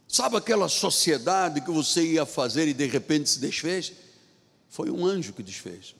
[0.07, 3.91] Sabe aquela sociedade que você ia fazer e de repente se desfez?
[4.69, 5.93] Foi um anjo que desfez.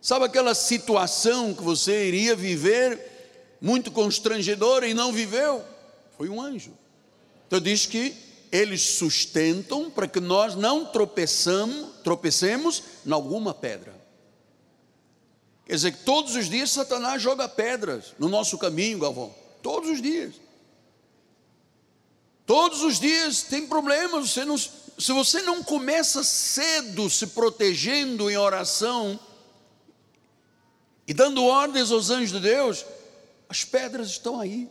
[0.00, 5.64] Sabe aquela situação que você iria viver muito constrangedora e não viveu?
[6.16, 6.78] Foi um anjo.
[7.48, 13.94] Então diz que eles sustentam para que nós não tropeçamos, tropecemos em alguma pedra.
[15.66, 19.34] Quer dizer que todos os dias Satanás joga pedras no nosso caminho, Galvão.
[19.62, 20.34] Todos os dias.
[22.46, 24.30] Todos os dias tem problemas.
[24.30, 29.20] Você não, se você não começa cedo se protegendo em oração
[31.06, 32.86] e dando ordens aos anjos de Deus,
[33.48, 34.70] as pedras estão aí.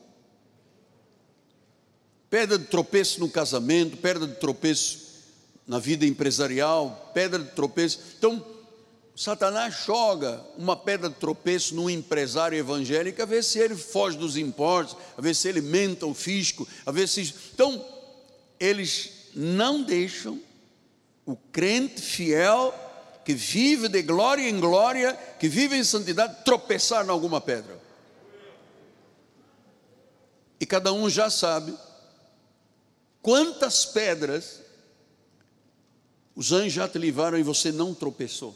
[2.30, 5.08] Pedra de tropeço no casamento, pedra de tropeço
[5.66, 8.00] na vida empresarial, pedra de tropeço.
[8.18, 8.46] Então,
[9.16, 14.38] Satanás joga uma pedra de tropeço num empresário evangélico, a ver se ele foge dos
[14.38, 17.34] impostos, a ver se ele menta o fisco, a ver se.
[17.54, 17.84] Então,
[18.60, 20.40] eles não deixam
[21.26, 22.74] o crente fiel,
[23.26, 27.78] que vive de glória em glória, que vive em santidade, tropeçar em alguma pedra.
[30.60, 31.74] E cada um já sabe
[33.28, 34.62] quantas pedras
[36.34, 38.56] os anjos já te levaram e você não tropeçou.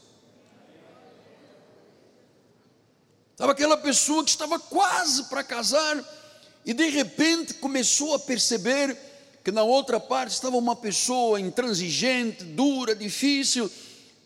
[3.33, 6.01] Estava aquela pessoa que estava quase para casar
[6.65, 8.97] e de repente começou a perceber
[9.43, 13.69] que na outra parte estava uma pessoa intransigente, dura, difícil,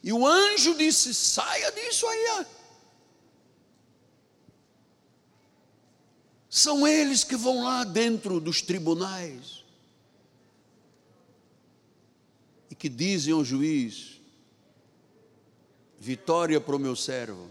[0.04, 2.46] e o anjo disse: saia disso aí.
[6.48, 9.66] São eles que vão lá dentro dos tribunais
[12.75, 14.22] e que dizem ao juiz:
[15.98, 17.50] vitória para o meu servo.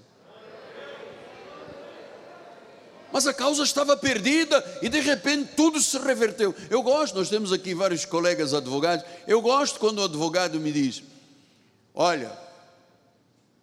[3.12, 6.52] mas a causa estava perdida e de repente tudo se reverteu.
[6.68, 11.02] Eu gosto, nós temos aqui vários colegas advogados, eu gosto quando o advogado me diz:
[11.92, 12.30] Olha,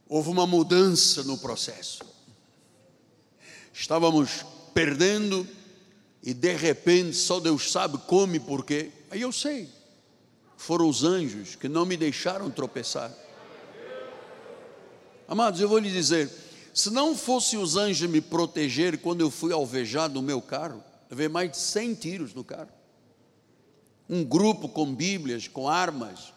[0.10, 2.04] houve uma mudança no processo.
[3.74, 5.48] Estávamos perdendo
[6.22, 8.92] e de repente só Deus sabe como e porquê.
[9.10, 9.70] Aí eu sei,
[10.62, 13.12] foram os anjos que não me deixaram tropeçar.
[15.28, 16.30] Amados, eu vou lhe dizer,
[16.72, 21.28] se não fosse os anjos me proteger quando eu fui alvejado no meu carro, levei
[21.28, 22.70] mais de 100 tiros no carro.
[24.08, 26.32] Um grupo com bíblias, com armas,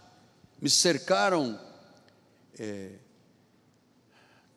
[0.59, 1.61] me cercaram.
[2.59, 2.93] É,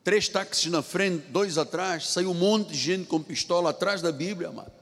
[0.02, 4.12] três táxis na frente, dois atrás, saiu um monte de gente com pistola atrás da
[4.12, 4.72] Bíblia, amado.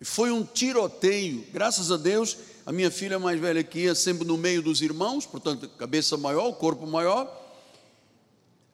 [0.00, 1.46] Foi um tiroteio.
[1.52, 5.24] Graças a Deus, a minha filha mais velha que ia sempre no meio dos irmãos,
[5.24, 7.46] portanto, cabeça maior, corpo maior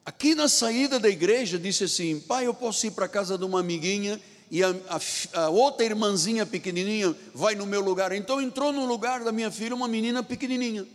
[0.05, 3.45] Aqui na saída da igreja disse assim: Pai, eu posso ir para a casa de
[3.45, 4.19] uma amiguinha
[4.51, 8.11] e a, a, a, outra irmãzinha pequenininha vai no meu lugar.
[8.11, 10.85] Então entrou no lugar da minha filha uma menina pequenininha.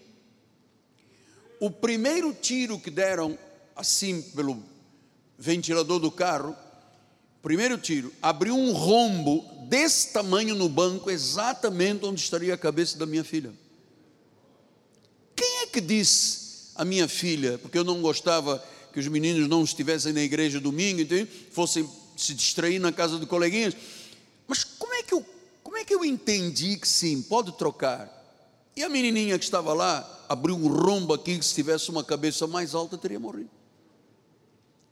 [1.58, 3.38] O primeiro tiro que deram
[3.74, 4.62] assim pelo
[5.38, 6.54] ventilador do carro,
[7.40, 13.04] primeiro tiro, abriu um rombo desse tamanho no banco, exatamente onde estaria a cabeça da
[13.04, 13.52] minha filha.
[15.37, 19.62] Quem é que disse a minha filha, porque eu não gostava que os meninos não
[19.62, 23.76] estivessem na igreja domingo, então, fossem se distrair na casa de coleguinhas.
[24.46, 25.24] Mas como é que eu,
[25.62, 28.14] como é que eu entendi que sim, pode trocar?
[28.74, 32.46] E a menininha que estava lá abriu um rombo aqui que se tivesse uma cabeça
[32.46, 33.50] mais alta teria morrido.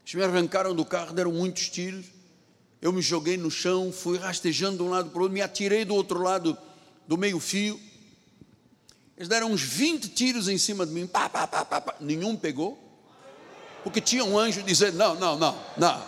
[0.05, 2.16] Eles me arrancaram do carro, deram muitos tiros.
[2.81, 5.85] Eu me joguei no chão, fui rastejando de um lado para o outro, me atirei
[5.85, 6.57] do outro lado
[7.07, 7.81] do meio-fio.
[9.17, 12.87] Eles deram uns 20 tiros em cima de mim, pá, pá, pá, pá, nenhum pegou
[13.87, 16.03] porque tinha um anjo dizendo: não, não, não, não,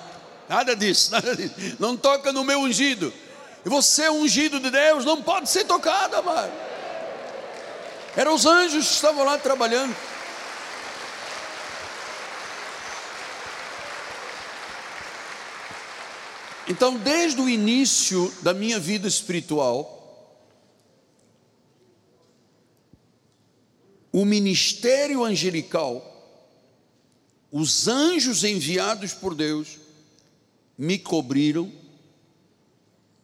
[0.49, 3.13] nada disso, nada disso, não toca no meu ungido.
[3.65, 6.51] E você é ungido de Deus, não pode ser tocado, amado.
[8.17, 9.95] Eram os anjos que estavam lá trabalhando.
[16.69, 19.97] Então, desde o início da minha vida espiritual,
[24.13, 26.17] o ministério angelical
[27.51, 29.79] os anjos enviados por Deus
[30.77, 31.73] me cobriram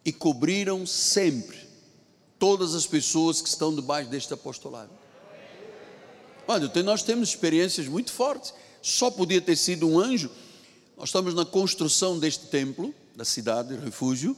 [0.04, 1.58] e cobriram sempre
[2.38, 4.90] todas as pessoas que estão debaixo deste apostolado.
[6.46, 8.52] Olha, nós temos experiências muito fortes.
[8.82, 10.30] Só podia ter sido um anjo.
[10.96, 14.36] Nós estamos na construção deste templo, da cidade, refúgio.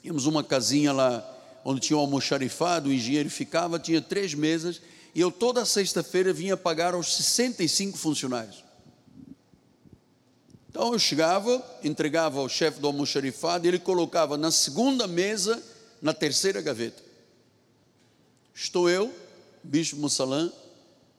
[0.00, 1.28] Tínhamos uma casinha lá
[1.64, 4.80] onde tinha o almoxarifado, o engenheiro ficava, tinha três mesas,
[5.14, 8.64] e eu toda sexta-feira vinha pagar aos 65 funcionários.
[10.68, 15.62] Então eu chegava, entregava ao chefe do almoxarifado, e ele colocava na segunda mesa,
[16.00, 17.02] na terceira gaveta.
[18.54, 19.12] Estou eu,
[19.62, 20.50] Bispo Mussalã,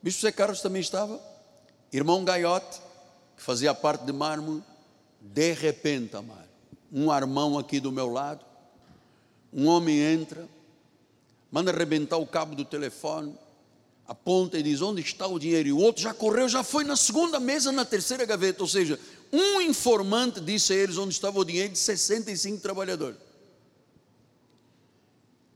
[0.01, 1.22] Bispo Zé Carlos também estava,
[1.91, 2.82] irmão Gaiote,
[3.38, 4.61] que fazia parte de mármore,
[5.22, 6.43] de repente, amado,
[6.94, 8.46] um armão aqui do meu lado,
[9.52, 10.48] um homem entra,
[11.52, 13.36] manda arrebentar o cabo do telefone,
[14.08, 15.70] aponta e diz: Onde está o dinheiro?
[15.70, 18.62] E o outro já correu, já foi na segunda mesa, na terceira gaveta.
[18.62, 19.00] Ou seja,
[19.32, 23.18] um informante disse a eles onde estava o dinheiro de 65 trabalhadores.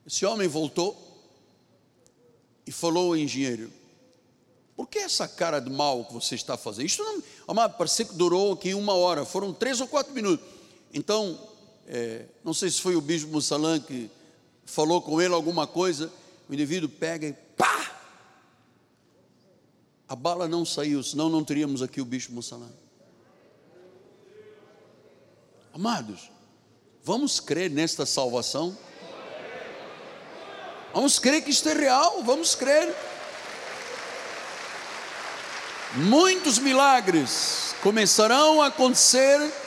[0.06, 0.98] Esse homem voltou
[2.66, 3.72] e falou ao engenheiro:
[4.76, 6.88] Por que essa cara de mal que você está fazendo?
[6.88, 10.57] Isto não, amado, parecia que durou aqui uma hora, foram três ou quatro minutos.
[10.98, 11.40] Então,
[11.86, 14.10] é, não sei se foi o bispo Mussalã que
[14.66, 16.12] falou com ele alguma coisa,
[16.50, 18.00] o indivíduo pega e pá!
[20.10, 22.68] A bala não saiu, senão não teríamos aqui o bispo Mussalã.
[25.72, 26.32] Amados,
[27.04, 28.76] vamos crer nesta salvação?
[30.96, 32.92] Vamos crer que isto é real, vamos crer.
[35.94, 39.67] Muitos milagres começarão a acontecer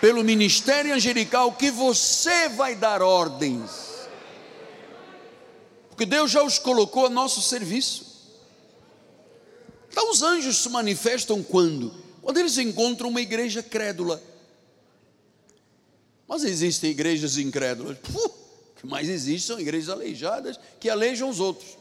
[0.00, 3.70] pelo ministério angelical que você vai dar ordens.
[5.90, 8.06] Porque Deus já os colocou a nosso serviço.
[9.90, 11.92] Então os anjos se manifestam quando?
[12.22, 14.22] Quando eles encontram uma igreja crédula.
[16.26, 17.98] Mas existem igrejas incrédulas.
[17.98, 18.30] Puh,
[18.84, 21.76] mais existem igrejas aleijadas que aleijam os outros.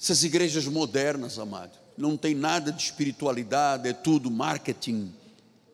[0.00, 5.14] Essas igrejas modernas, amado, não tem nada de espiritualidade, é tudo marketing,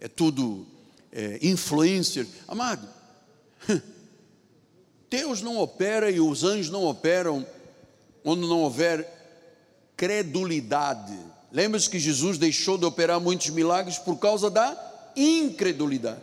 [0.01, 0.67] é tudo
[1.13, 2.27] é, influencer.
[2.47, 2.89] Amado,
[5.11, 7.47] Deus não opera e os anjos não operam
[8.25, 9.07] onde não houver
[9.97, 11.19] credulidade.
[11.51, 14.77] Lembra-se que Jesus deixou de operar muitos milagres por causa da
[15.17, 16.21] incredulidade.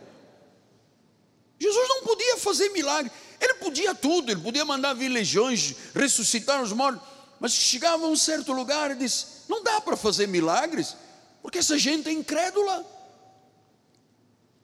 [1.58, 3.10] Jesus não podia fazer milagre,
[3.40, 7.02] ele podia tudo, ele podia mandar vir legiões, ressuscitar os mortos,
[7.40, 10.94] mas chegava a um certo lugar e disse: não dá para fazer milagres,
[11.42, 12.84] porque essa gente é incrédula.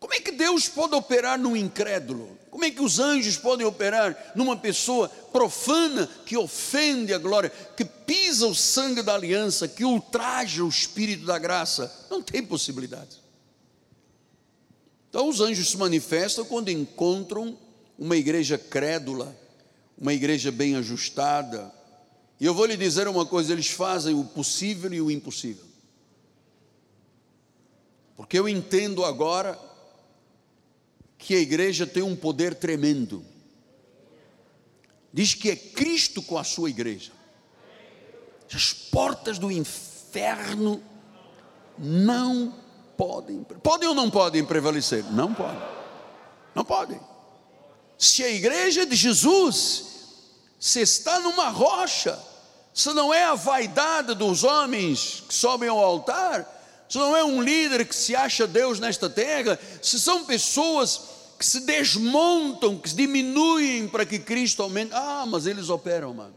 [0.03, 2.37] Como é que Deus pode operar no incrédulo?
[2.51, 7.85] Como é que os anjos podem operar numa pessoa profana que ofende a glória, que
[7.85, 12.09] pisa o sangue da aliança, que ultraja o espírito da graça?
[12.11, 13.23] Não tem possibilidade.
[15.09, 17.57] Então, os anjos se manifestam quando encontram
[17.97, 19.33] uma igreja crédula,
[19.97, 21.73] uma igreja bem ajustada.
[22.41, 25.65] E eu vou lhe dizer uma coisa: eles fazem o possível e o impossível.
[28.17, 29.71] Porque eu entendo agora
[31.23, 33.25] que a igreja tem um poder tremendo.
[35.13, 37.13] Diz que é Cristo com a sua igreja.
[38.53, 40.83] As portas do inferno
[41.79, 42.53] não
[42.97, 43.45] podem.
[43.63, 45.05] Podem ou não podem prevalecer?
[45.13, 45.63] Não podem.
[46.57, 47.01] Não podem.
[47.97, 49.85] Se a igreja de Jesus,
[50.59, 52.19] se está numa rocha,
[52.75, 56.49] se não é a vaidade dos homens que sobem ao altar,
[56.89, 61.12] se não é um líder que se acha Deus nesta terra, se são pessoas
[61.43, 66.35] que se desmontam, que se diminuem para que Cristo aumente, ah, mas eles operam, mano.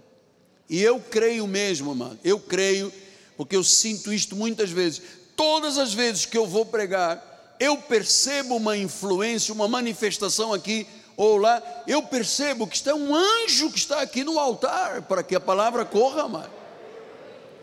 [0.67, 2.91] E eu creio mesmo, mano, eu creio,
[3.37, 5.03] porque eu sinto isto muitas vezes
[5.35, 11.37] todas as vezes que eu vou pregar, eu percebo uma influência, uma manifestação aqui ou
[11.37, 15.39] lá, eu percebo que está um anjo que está aqui no altar para que a
[15.39, 16.49] palavra corra mais.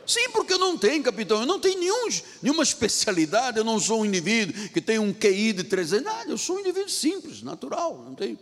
[0.06, 2.08] Sim, porque eu não tenho, capitão, eu não tenho nenhum,
[2.42, 6.38] nenhuma especialidade, eu não sou um indivíduo que tem um QI de 300, nada, eu
[6.38, 8.38] sou um indivíduo simples, natural, não tenho.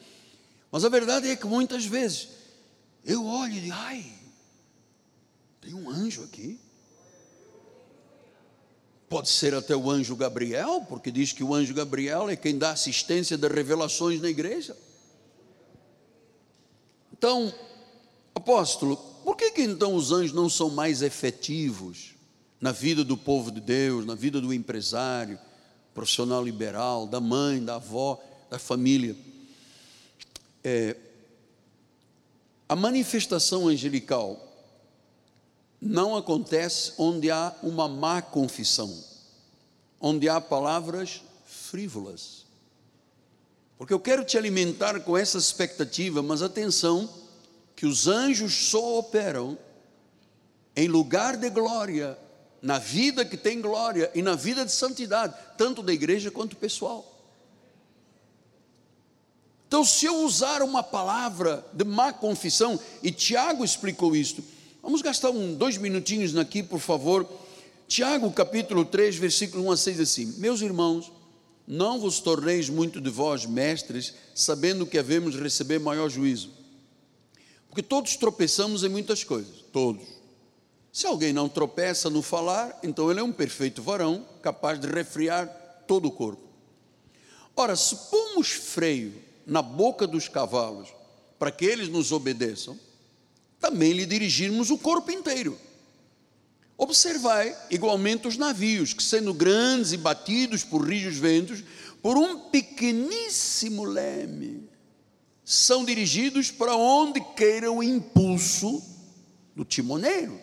[0.72, 2.28] Mas a verdade é que muitas vezes
[3.04, 4.04] eu olho e digo, ai,
[5.60, 6.58] tem um anjo aqui.
[9.08, 12.70] Pode ser até o anjo Gabriel, porque diz que o anjo Gabriel é quem dá
[12.70, 14.76] assistência de revelações na igreja.
[17.12, 17.52] Então,
[18.34, 22.14] apóstolo, por que, que então os anjos não são mais efetivos
[22.60, 25.38] na vida do povo de Deus, na vida do empresário,
[25.94, 29.16] profissional liberal, da mãe, da avó, da família?
[30.62, 30.96] É,
[32.68, 34.46] a manifestação angelical
[35.80, 38.96] não acontece onde há uma má confissão,
[40.00, 42.44] onde há palavras frívolas.
[43.78, 47.08] Porque eu quero te alimentar com essa expectativa, mas atenção,
[47.80, 49.56] que os anjos só operam
[50.76, 52.18] em lugar de glória,
[52.60, 57.10] na vida que tem glória e na vida de santidade, tanto da igreja quanto pessoal.
[59.66, 64.44] Então, se eu usar uma palavra de má confissão, e Tiago explicou isto,
[64.82, 67.26] vamos gastar um, dois minutinhos aqui, por favor.
[67.88, 71.10] Tiago, capítulo 3, versículo 1 a 6, assim: Meus irmãos,
[71.66, 76.59] não vos torneis muito de vós mestres, sabendo que havemos receber maior juízo.
[77.70, 80.02] Porque todos tropeçamos em muitas coisas, todos.
[80.92, 85.46] Se alguém não tropeça no falar, então ele é um perfeito varão, capaz de refriar
[85.86, 86.42] todo o corpo.
[87.54, 89.14] Ora, se pomos freio
[89.46, 90.88] na boca dos cavalos
[91.38, 92.78] para que eles nos obedeçam,
[93.60, 95.56] também lhe dirigirmos o corpo inteiro.
[96.76, 101.62] Observai igualmente os navios, que sendo grandes e batidos por rijos ventos,
[102.02, 104.69] por um pequeníssimo leme,
[105.44, 108.82] são dirigidos para onde queira o impulso
[109.54, 110.40] do timoneiro.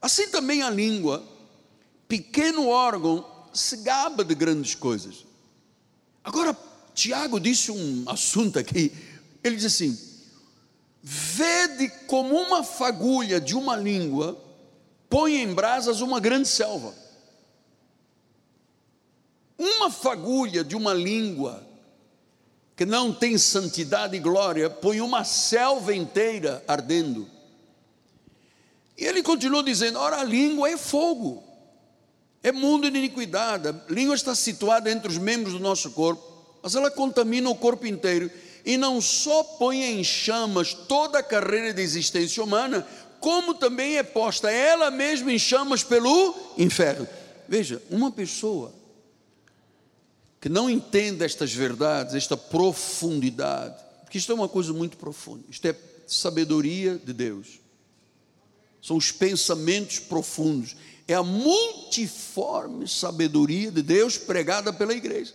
[0.00, 1.26] Assim também a língua,
[2.06, 5.24] pequeno órgão, se gaba de grandes coisas.
[6.22, 6.56] Agora,
[6.94, 8.92] Tiago disse um assunto aqui,
[9.42, 9.98] ele diz assim:
[11.02, 14.44] vede como uma fagulha de uma língua
[15.14, 16.92] põe em brasas uma grande selva.
[19.56, 21.64] Uma fagulha de uma língua
[22.76, 27.28] que não tem santidade e glória põe uma selva inteira ardendo.
[28.96, 31.42] E ele continuou dizendo: ora, a língua é fogo,
[32.42, 36.74] é mundo de iniquidade, a língua está situada entre os membros do nosso corpo mas
[36.74, 38.30] ela contamina o corpo inteiro
[38.64, 42.88] e não só põe em chamas toda a carreira de existência humana,
[43.20, 47.06] como também é posta ela mesma em chamas pelo inferno.
[47.46, 48.72] Veja, uma pessoa
[50.44, 55.64] que não entende estas verdades, esta profundidade, porque isto é uma coisa muito profunda, isto
[55.66, 55.74] é
[56.06, 57.60] sabedoria de Deus,
[58.82, 60.76] são os pensamentos profundos,
[61.08, 65.32] é a multiforme sabedoria de Deus pregada pela igreja.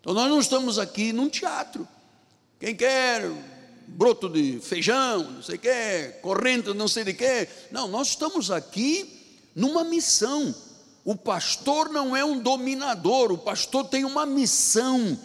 [0.00, 1.84] Então nós não estamos aqui num teatro.
[2.60, 3.28] Quem quer
[3.88, 7.48] broto de feijão, não sei o que, corrente, não sei de que.
[7.72, 10.54] Não, nós estamos aqui numa missão.
[11.04, 15.18] O pastor não é um dominador, o pastor tem uma missão,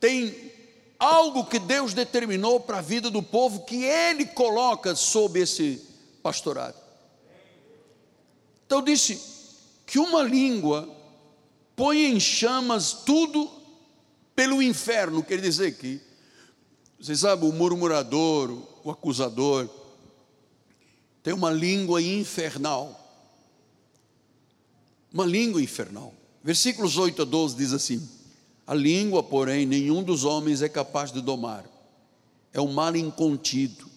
[0.00, 0.50] tem
[0.98, 5.86] algo que Deus determinou para a vida do povo que ele coloca sob esse
[6.22, 6.76] pastorado.
[8.66, 9.20] Então disse
[9.84, 10.88] que uma língua
[11.76, 13.50] põe em chamas tudo
[14.34, 16.00] pelo inferno, quer dizer que,
[16.98, 18.50] vocês sabem, o murmurador,
[18.84, 19.68] o acusador,
[21.22, 23.09] tem uma língua infernal.
[25.12, 26.14] Uma língua infernal.
[26.42, 28.08] Versículos 8 a 12 diz assim:
[28.66, 31.64] A língua, porém, nenhum dos homens é capaz de domar,
[32.52, 33.88] é um mal incontido.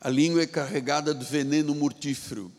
[0.00, 2.52] A língua é carregada de veneno mortífero.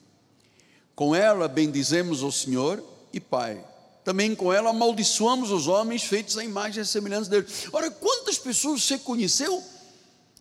[0.96, 2.84] Com ela bendizemos o Senhor
[3.14, 3.64] e Pai
[4.06, 7.48] também com ela amaldiçoamos os homens feitos à imagem e semelhança dele.
[7.74, 9.62] Ora, quantas pessoas você conheceu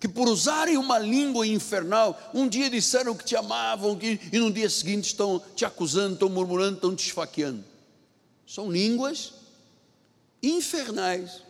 [0.05, 4.52] que por usarem uma língua infernal, um dia disseram que te amavam que, e no
[4.52, 7.64] dia seguinte estão te acusando, estão murmurando, estão te esfaqueando?
[8.46, 9.32] São línguas
[10.42, 11.40] infernais.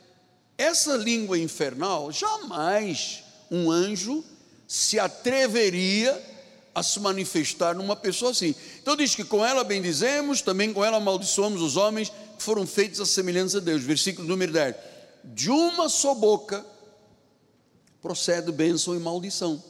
[0.56, 4.24] Essa língua infernal, jamais um anjo
[4.68, 6.16] se atreveria
[6.72, 8.54] a se manifestar numa pessoa assim.
[8.80, 13.00] Então diz que com ela bendizemos, também com ela amaldiçoamos os homens que foram feitos
[13.00, 13.82] à semelhança de Deus.
[13.82, 14.76] Versículo número 10.
[15.24, 16.64] De uma só boca
[18.04, 19.64] procede bênção e maldição.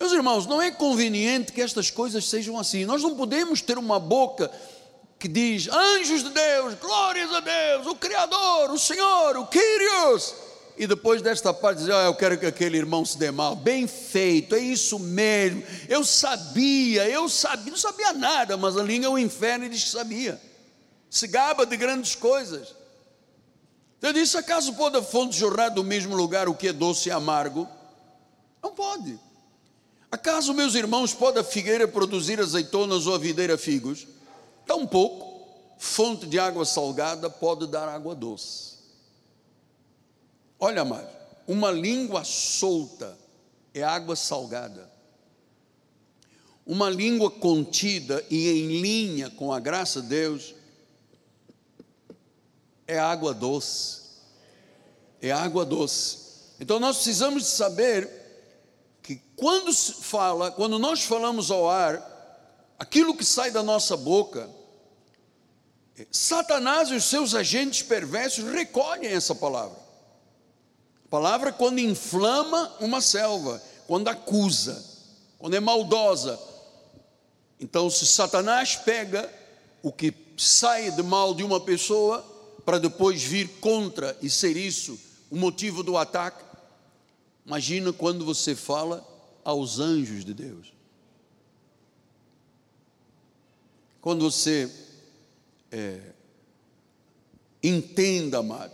[0.00, 2.86] Meus irmãos, não é conveniente que estas coisas sejam assim.
[2.86, 4.50] Nós não podemos ter uma boca
[5.18, 10.34] que diz anjos de Deus, glórias a Deus, o Criador, o Senhor, o Kyrios
[10.78, 13.54] e depois desta parte dizer, ah, eu quero que aquele irmão se dê mal.
[13.54, 15.62] Bem feito, é isso mesmo.
[15.90, 19.84] Eu sabia, eu sabia, não sabia nada, mas a língua é o inferno e diz
[19.84, 20.40] que sabia.
[21.10, 22.74] Se gaba de grandes coisas.
[24.04, 27.10] Eu disse, acaso pode a fonte jorrar do mesmo lugar o que é doce e
[27.10, 27.66] amargo?
[28.62, 29.18] Não pode.
[30.12, 34.06] Acaso, meus irmãos, pode a figueira produzir azeitonas ou a videira figos?
[34.66, 35.48] Tampouco
[35.78, 38.74] fonte de água salgada pode dar água doce.
[40.60, 41.08] Olha mais,
[41.48, 43.16] uma língua solta
[43.72, 44.86] é água salgada.
[46.66, 50.54] Uma língua contida e em linha com a graça de Deus
[52.86, 54.02] é água doce.
[55.20, 56.18] É água doce.
[56.60, 58.08] Então nós precisamos saber
[59.02, 62.02] que quando se fala, quando nós falamos ao ar,
[62.78, 64.48] aquilo que sai da nossa boca,
[66.10, 69.84] Satanás e os seus agentes perversos recolhem essa palavra
[71.14, 74.84] palavra quando inflama uma selva, quando acusa,
[75.38, 76.36] quando é maldosa.
[77.60, 79.32] Então, se Satanás pega
[79.80, 82.33] o que sai de mal de uma pessoa,
[82.64, 84.98] para depois vir contra e ser isso
[85.30, 86.44] o motivo do ataque.
[87.44, 89.06] Imagina quando você fala
[89.44, 90.72] aos anjos de Deus.
[94.00, 94.70] Quando você
[95.70, 96.12] é,
[97.62, 98.72] entenda, amado,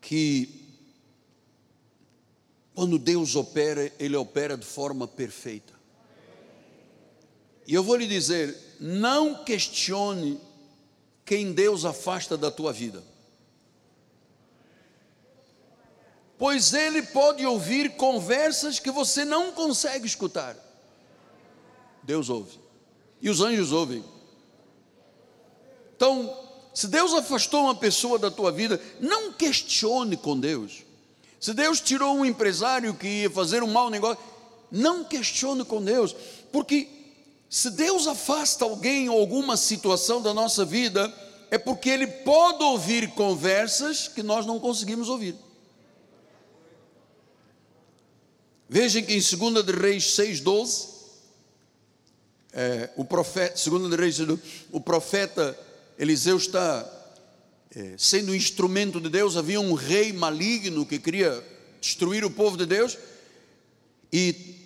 [0.00, 0.64] que
[2.74, 5.72] quando Deus opera, Ele opera de forma perfeita.
[7.66, 10.38] E eu vou lhe dizer: não questione
[11.24, 13.02] quem Deus afasta da tua vida.
[16.36, 20.56] Pois Ele pode ouvir conversas que você não consegue escutar.
[22.02, 22.58] Deus ouve.
[23.20, 24.04] E os anjos ouvem.
[25.96, 26.36] Então,
[26.74, 30.82] se Deus afastou uma pessoa da tua vida, não questione com Deus.
[31.40, 34.22] Se Deus tirou um empresário que ia fazer um mau negócio,
[34.70, 36.14] não questione com Deus,
[36.50, 36.88] porque
[37.54, 41.14] se Deus afasta alguém ou alguma situação da nossa vida,
[41.52, 45.36] é porque Ele pode ouvir conversas que nós não conseguimos ouvir.
[48.68, 50.88] Vejam que em 2 de Reis 6,12,
[52.52, 54.18] é, o profeta, 2 de Reis,
[54.72, 55.56] o profeta
[55.96, 56.84] Eliseu está
[57.72, 61.40] é, sendo um instrumento de Deus, havia um rei maligno que queria
[61.80, 62.98] destruir o povo de Deus,
[64.12, 64.56] e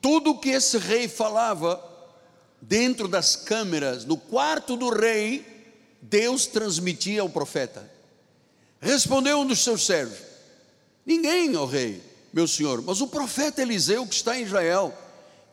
[0.00, 1.97] tudo que esse rei falava,
[2.60, 5.46] dentro das câmeras, no quarto do rei,
[6.00, 7.90] Deus transmitia ao profeta.
[8.80, 10.18] Respondeu um dos seus servos:
[11.04, 12.02] Ninguém, ó rei,
[12.32, 14.96] meu senhor, mas o profeta Eliseu, que está em Israel,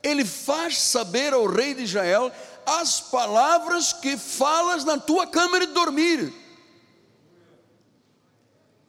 [0.03, 2.32] ele faz saber ao rei de Israel
[2.66, 6.34] as palavras que falas na tua câmara de dormir.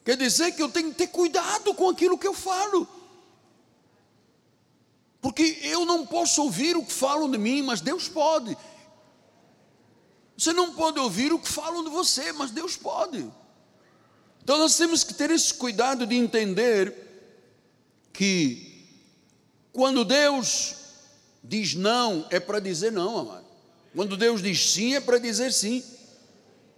[0.04, 2.86] Quer dizer que eu tenho que ter cuidado com aquilo que eu falo.
[5.26, 8.56] Porque eu não posso ouvir o que falam de mim, mas Deus pode.
[10.38, 13.28] Você não pode ouvir o que falam de você, mas Deus pode.
[14.40, 16.94] Então nós temos que ter esse cuidado de entender
[18.12, 18.88] que
[19.72, 20.76] quando Deus
[21.42, 23.46] diz não, é para dizer não, amado.
[23.96, 25.82] Quando Deus diz sim, é para dizer sim.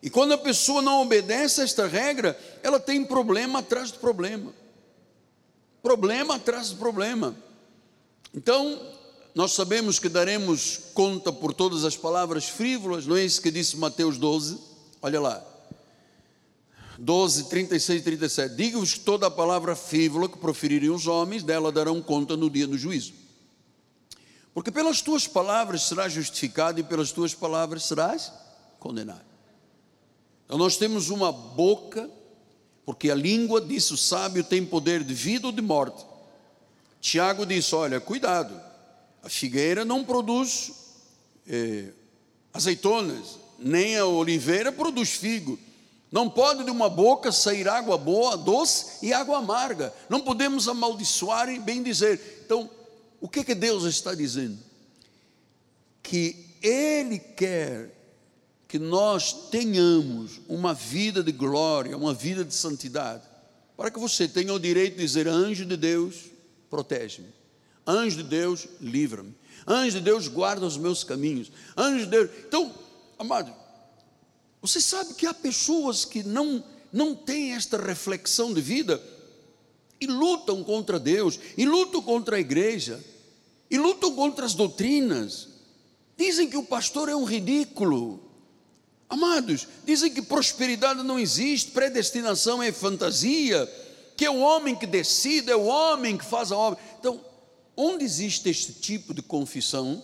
[0.03, 4.55] E quando a pessoa não obedece a esta regra, ela tem problema atrás de problema.
[5.83, 7.37] Problema atrás de problema.
[8.35, 8.81] Então,
[9.35, 13.77] nós sabemos que daremos conta por todas as palavras frívolas, não é isso que disse
[13.77, 14.59] Mateus 12?
[15.01, 15.45] Olha lá.
[16.99, 18.55] 12, 36 e 37.
[18.57, 22.67] Digo-vos que toda a palavra frívola que proferirem os homens, dela darão conta no dia
[22.67, 23.13] do juízo.
[24.53, 28.33] Porque pelas tuas palavras serás justificado e pelas tuas palavras serás
[28.81, 29.25] condenado.
[30.45, 32.11] Então nós temos uma boca,
[32.85, 36.05] porque a língua, disse o sábio, tem poder de vida ou de morte.
[37.01, 38.61] Tiago disse: Olha, cuidado,
[39.23, 40.73] a figueira não produz
[41.47, 41.93] eh,
[42.53, 45.59] azeitonas, nem a oliveira produz figo.
[46.11, 49.93] Não pode de uma boca sair água boa, doce e água amarga.
[50.09, 52.41] Não podemos amaldiçoar e bem dizer.
[52.45, 52.71] Então,
[53.21, 54.59] o que, que Deus está dizendo?
[56.03, 57.95] Que Ele quer
[58.67, 63.23] que nós tenhamos uma vida de glória, uma vida de santidade,
[63.77, 66.17] para que você tenha o direito de dizer: anjo de Deus,
[66.71, 67.29] protege-me,
[67.87, 69.35] anjo de Deus, livra-me,
[69.67, 72.31] anjo de Deus, guarda os meus caminhos, anjo de Deus.
[72.47, 72.75] Então,
[73.19, 73.55] amado,
[74.61, 76.63] você sabe que há pessoas que não,
[76.93, 79.03] não têm esta reflexão de vida
[80.01, 83.03] e lutam contra Deus, e lutam contra a igreja,
[83.71, 85.49] e lutam contra as doutrinas.
[86.17, 88.29] Dizem que o pastor é um ridículo,
[89.09, 93.67] Amados, dizem que prosperidade não existe, predestinação é fantasia,
[94.19, 96.79] que é o homem que decide, é o homem que faz a obra.
[96.99, 97.21] Então,
[97.77, 100.03] onde existe este tipo de confissão,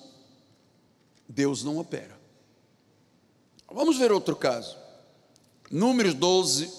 [1.29, 2.17] Deus não opera.
[3.71, 4.79] Vamos ver outro caso.
[5.69, 6.71] Números 12,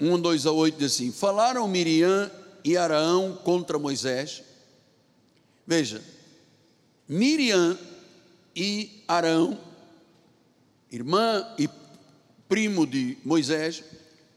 [0.00, 2.30] 1, 2 a 8 diz assim: Falaram Miriam
[2.64, 4.42] e Araão contra Moisés.
[5.66, 6.02] Veja,
[7.06, 7.78] Miriam
[8.56, 9.68] e Arão
[10.90, 11.68] irmã e
[12.48, 13.84] primo de Moisés,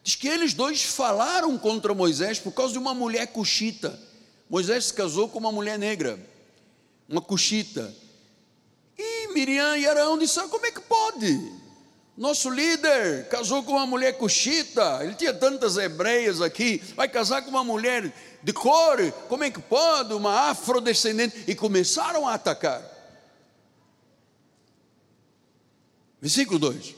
[0.03, 3.99] diz que eles dois falaram contra Moisés por causa de uma mulher cuxita.
[4.49, 6.19] Moisés se casou com uma mulher negra,
[7.07, 7.93] uma cuxita.
[8.97, 11.61] E Miriam e Arão disseram: como é que pode?
[12.17, 17.49] Nosso líder casou com uma mulher cuxita, ele tinha tantas hebreias aqui, vai casar com
[17.49, 20.13] uma mulher de cor, como é que pode?
[20.13, 21.45] Uma afrodescendente.
[21.47, 22.83] E começaram a atacar.
[26.19, 26.95] Versículo 2: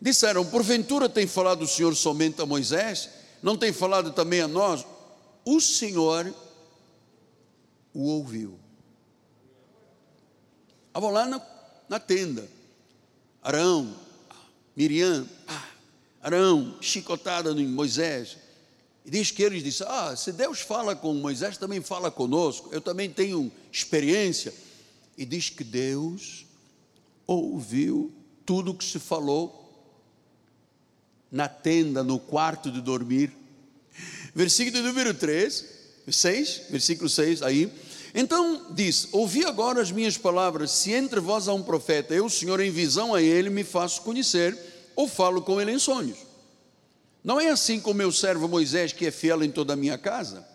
[0.00, 3.08] Disseram: Porventura tem falado o Senhor somente a Moisés?
[3.42, 4.84] Não tem falado também a nós?
[5.44, 6.34] O Senhor
[7.94, 8.58] o ouviu.
[10.88, 11.40] Estavam lá na,
[11.88, 12.46] na tenda.
[13.42, 13.96] Arão,
[14.74, 15.68] Miriam, ah,
[16.20, 18.36] Arão, chicotada em Moisés.
[19.04, 22.68] E diz que eles disseram: Ah, se Deus fala com Moisés, também fala conosco.
[22.72, 24.52] Eu também tenho experiência.
[25.16, 26.44] E diz que Deus
[27.26, 28.12] ouviu
[28.44, 29.65] tudo o que se falou
[31.30, 33.32] na tenda, no quarto de dormir.
[34.34, 35.64] Versículo número 3,
[36.08, 37.72] 6, versículo 6, aí.
[38.14, 40.70] Então diz: Ouvi agora as minhas palavras.
[40.70, 44.56] Se entre vós há um profeta, eu, Senhor, em visão a ele, me faço conhecer,
[44.94, 46.18] ou falo com ele em sonhos.
[47.22, 50.46] Não é assim com meu servo Moisés, que é fiel em toda a minha casa?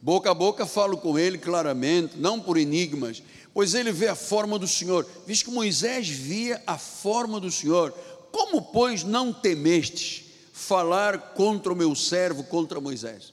[0.00, 3.22] Boca a boca falo com ele claramente, não por enigmas,
[3.54, 5.06] pois ele vê a forma do Senhor.
[5.24, 7.94] Visto que Moisés via a forma do Senhor,
[8.32, 13.32] como, pois, não temestes falar contra o meu servo, contra Moisés?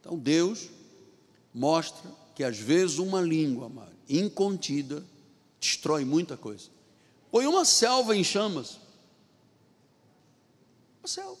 [0.00, 0.68] Então Deus
[1.54, 5.04] mostra que às vezes uma língua, amado, incontida,
[5.60, 6.68] destrói muita coisa.
[7.30, 8.80] Põe uma selva em chamas
[11.02, 11.38] o céu.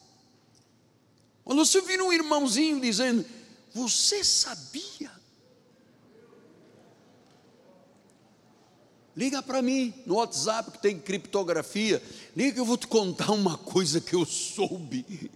[1.44, 3.24] Quando você vira um irmãozinho dizendo,
[3.72, 5.10] você sabia?
[9.16, 12.02] Liga para mim no WhatsApp que tem criptografia.
[12.36, 15.30] Liga que eu vou te contar uma coisa que eu soube.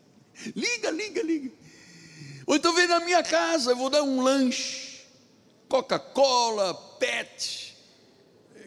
[0.54, 1.50] Liga, liga, liga.
[2.46, 5.00] Ou então vem na minha casa, eu vou dar um lanche.
[5.68, 7.76] Coca-Cola, PET.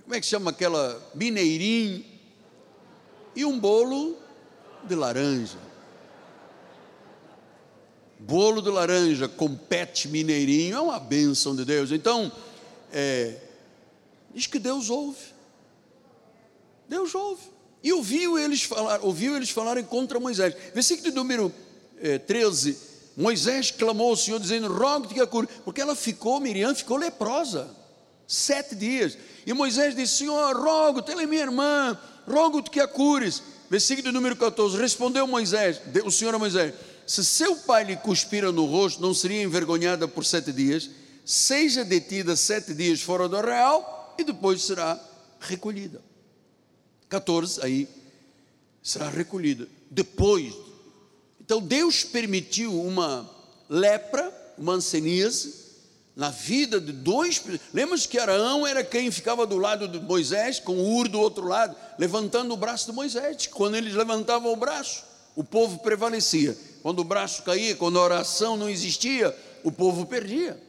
[0.04, 1.02] Como é que chama aquela?
[1.14, 2.04] Mineirinho.
[3.36, 4.18] E um bolo
[4.84, 5.60] de laranja.
[8.20, 11.92] Bolo de laranja com pet mineirinho é uma bênção de Deus.
[11.92, 12.32] Então,
[12.92, 13.40] é,
[14.34, 15.24] diz que Deus ouve.
[16.90, 17.57] Deus ouve.
[17.88, 20.54] E ouviu eles falar, ouviu eles falarem contra Moisés.
[20.74, 21.50] Versículo número
[22.02, 22.78] é, 13.
[23.16, 27.70] Moisés clamou ao Senhor, dizendo: Rogo-te que a cure, porque ela ficou, Miriam ficou leprosa,
[28.28, 29.18] sete dias.
[29.46, 34.36] E Moisés disse: Senhor, rogo-te, ela é minha irmã, rogo-te que a cures versículo número
[34.36, 36.74] 14: Respondeu Moisés, o Senhor a Moisés:
[37.06, 40.90] Se seu pai lhe cuspira no rosto, não seria envergonhada por sete dias?
[41.24, 45.02] Seja detida sete dias fora do arraial e depois será
[45.40, 46.02] recolhida.
[47.10, 47.88] 14, aí
[48.82, 49.68] será recolhida.
[49.90, 50.54] Depois.
[51.40, 53.30] Então Deus permitiu uma
[53.70, 55.68] lepra, uma anseníase,
[56.16, 57.42] na vida de dois.
[57.74, 61.46] Lembra-se que Araão era quem ficava do lado de Moisés, com o Ur do outro
[61.48, 63.48] lado, levantando o braço de Moisés.
[63.48, 65.04] Quando eles levantavam o braço,
[65.36, 66.58] o povo prevalecia.
[66.82, 70.60] Quando o braço caía, quando a oração não existia, o povo perdia.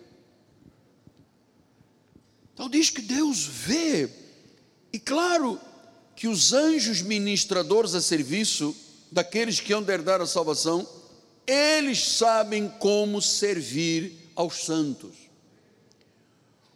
[2.53, 4.11] Então diz que Deus vê,
[4.93, 5.61] e claro
[6.19, 8.75] que os anjos ministradores a serviço
[9.09, 10.85] daqueles que hão de herdar a salvação,
[11.47, 15.13] eles sabem como servir aos santos.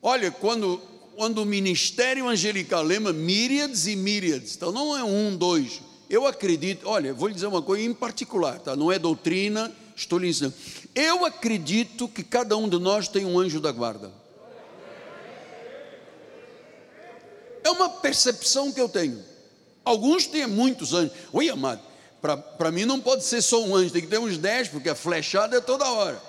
[0.01, 0.81] Olha, quando,
[1.17, 5.81] quando o ministério angelical lembra míriades e míriades, então não é um, dois.
[6.09, 8.77] Eu acredito, olha, vou lhe dizer uma coisa em particular, tá?
[8.77, 10.55] não é doutrina, estou lhe ensinando.
[10.95, 14.13] Eu acredito que cada um de nós tem um anjo da guarda.
[17.65, 19.32] É uma percepção que eu tenho.
[19.85, 21.13] Alguns têm muitos anjos.
[21.33, 21.81] Oi, amado,
[22.21, 24.95] para mim não pode ser só um anjo, tem que ter uns dez, porque a
[24.95, 26.23] flechada é toda hora.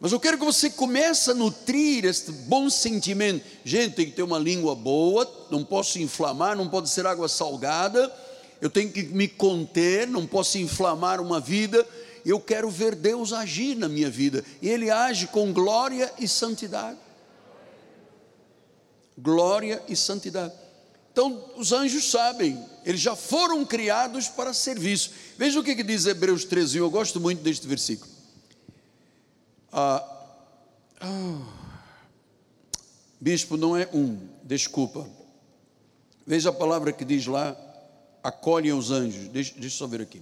[0.00, 3.42] Mas eu quero que você comece a nutrir este bom sentimento.
[3.64, 8.12] Gente, tem que ter uma língua boa, não posso inflamar, não pode ser água salgada,
[8.60, 11.86] eu tenho que me conter, não posso inflamar uma vida.
[12.26, 16.98] Eu quero ver Deus agir na minha vida, e Ele age com glória e santidade.
[19.16, 20.63] Glória e santidade.
[21.14, 25.12] Então, os anjos sabem, eles já foram criados para serviço.
[25.38, 28.10] Veja o que, que diz Hebreus 13, eu gosto muito deste versículo.
[29.70, 30.04] Ah,
[31.00, 31.40] oh,
[33.20, 35.08] bispo não é um, desculpa.
[36.26, 37.56] Veja a palavra que diz lá:
[38.20, 39.28] acolhem os anjos.
[39.28, 40.20] Deixa, deixa eu só ver aqui.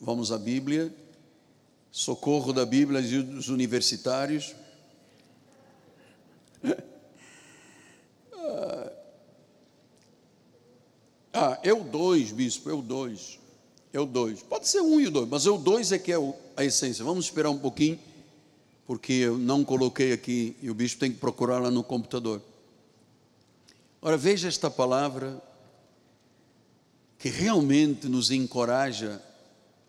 [0.00, 0.92] Vamos à Bíblia.
[1.92, 4.56] Socorro da Bíblia e dos universitários.
[8.46, 9.03] Ah,
[11.62, 13.38] é o dois, bispo, o dois.
[13.92, 14.42] O dois.
[14.42, 16.16] Pode ser um e dois, mas o dois é que é
[16.56, 17.04] a essência.
[17.04, 17.98] Vamos esperar um pouquinho
[18.86, 22.42] porque eu não coloquei aqui e o bispo tem que procurar lá no computador.
[24.02, 25.42] Ora, veja esta palavra
[27.18, 29.22] que realmente nos encoraja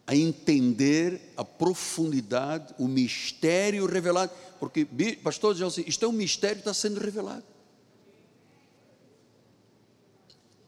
[0.08, 4.86] a entender a profundidade, o mistério revelado, porque,
[5.22, 7.44] pastor José, isto é um mistério que está sendo revelado.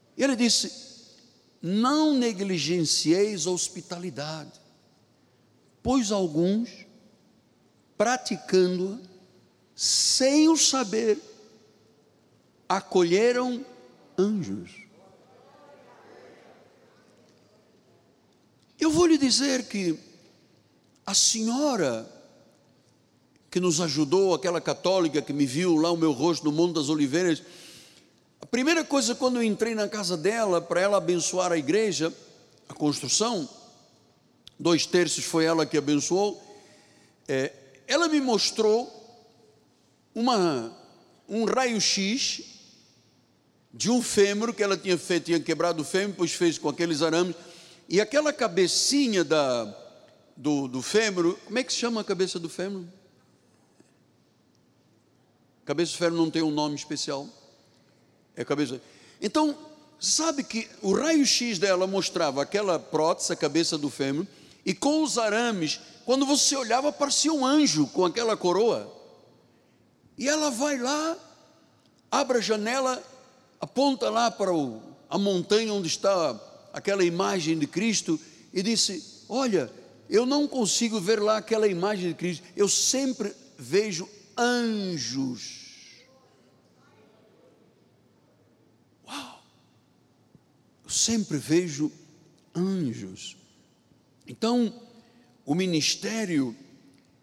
[0.06, 0.72] E ele disse:
[1.62, 4.60] Não negligencieis a hospitalidade,
[5.82, 6.86] pois alguns
[7.96, 8.98] praticando-a,
[9.74, 11.18] sem o saber,
[12.68, 13.64] acolheram
[14.16, 14.70] anjos.
[18.78, 19.98] Eu vou lhe dizer que
[21.04, 22.08] a senhora
[23.50, 26.88] que nos ajudou, aquela católica que me viu lá o meu rosto no Monte das
[26.88, 27.42] Oliveiras,
[28.50, 32.12] primeira coisa quando eu entrei na casa dela para ela abençoar a igreja,
[32.68, 33.48] a construção,
[34.58, 36.42] dois terços foi ela que abençoou,
[37.26, 37.52] é,
[37.86, 38.94] ela me mostrou
[40.14, 40.76] uma,
[41.28, 42.42] um raio-x
[43.72, 47.02] de um fêmur que ela tinha feito, tinha quebrado o fêmur, depois fez com aqueles
[47.02, 47.36] arames,
[47.88, 49.64] e aquela cabecinha da,
[50.36, 52.84] do, do fêmur, como é que se chama a cabeça do fêmur?
[55.64, 57.28] Cabeça do fêmur não tem um nome especial.
[58.38, 58.80] É cabeça.
[59.20, 59.58] Então,
[59.98, 64.24] sabe que o raio-x dela mostrava aquela prótese, a cabeça do fêmur,
[64.64, 68.94] e com os arames, quando você olhava, parecia um anjo com aquela coroa.
[70.16, 71.18] E ela vai lá,
[72.08, 73.02] abre a janela,
[73.60, 74.80] aponta lá para o,
[75.10, 76.40] a montanha onde está
[76.72, 78.20] aquela imagem de Cristo
[78.54, 79.68] e disse: Olha,
[80.08, 85.57] eu não consigo ver lá aquela imagem de Cristo, eu sempre vejo anjos.
[90.88, 91.92] Eu sempre vejo
[92.56, 93.36] anjos.
[94.26, 94.72] Então,
[95.44, 96.56] o ministério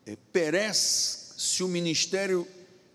[0.06, 2.48] é, perece se o ministério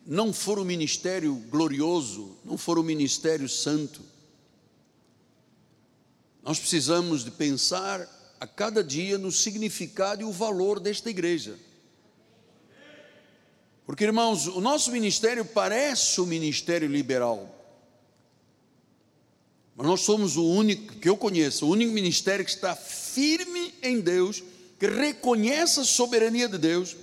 [0.06, 4.00] não for o ministério glorioso, não for o ministério santo.
[6.40, 8.08] Nós precisamos de pensar
[8.38, 11.58] a cada dia no significado e o valor desta igreja.
[13.84, 17.59] Porque, irmãos, o nosso ministério parece o ministério liberal.
[19.80, 23.98] Mas nós somos o único, que eu conheço, o único ministério que está firme em
[23.98, 24.42] Deus,
[24.78, 26.94] que reconhece a soberania de Deus,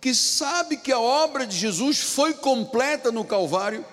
[0.00, 3.84] que sabe que a obra de Jesus foi completa no Calvário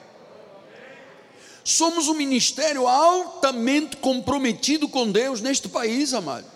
[1.69, 6.47] Somos um ministério altamente comprometido com Deus neste país, amado.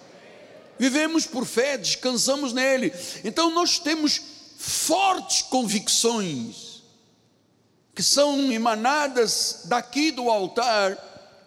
[0.80, 2.92] Vivemos por fé, descansamos nele.
[3.24, 4.20] Então nós temos
[4.58, 6.82] fortes convicções
[7.94, 10.98] que são emanadas daqui do altar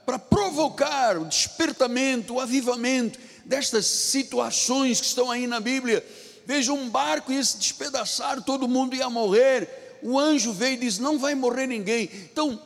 [0.07, 6.07] para provocar o despertamento, o avivamento destas situações que estão aí na Bíblia.
[6.47, 9.99] Veja um barco ia se despedaçar, todo mundo ia morrer.
[10.03, 12.09] O anjo veio e disse: Não vai morrer ninguém.
[12.33, 12.63] Então,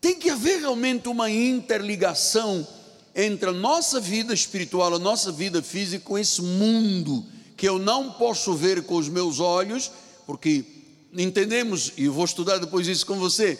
[0.00, 2.66] tem que haver realmente uma interligação
[3.14, 7.24] entre a nossa vida espiritual, a nossa vida física com esse mundo
[7.56, 9.92] que eu não posso ver com os meus olhos,
[10.26, 10.64] porque
[11.12, 13.56] entendemos, e eu vou estudar depois isso com você,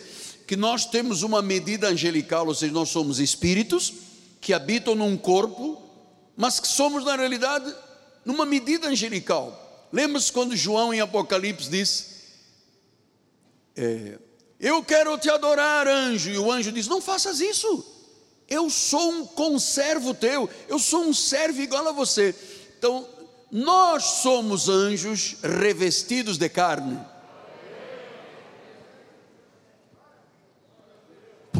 [0.52, 3.90] que nós temos uma medida angelical, ou seja, nós somos espíritos
[4.38, 5.80] que habitam num corpo,
[6.36, 7.74] mas que somos na realidade
[8.22, 9.88] numa medida angelical.
[9.90, 12.04] Lembra-se quando João em Apocalipse disse:
[13.74, 14.18] é,
[14.60, 16.28] eu quero te adorar, anjo.
[16.28, 17.82] E o anjo diz: Não faças isso.
[18.46, 20.50] Eu sou um conservo teu.
[20.68, 22.34] Eu sou um servo igual a você.
[22.78, 23.08] Então,
[23.50, 27.00] nós somos anjos revestidos de carne.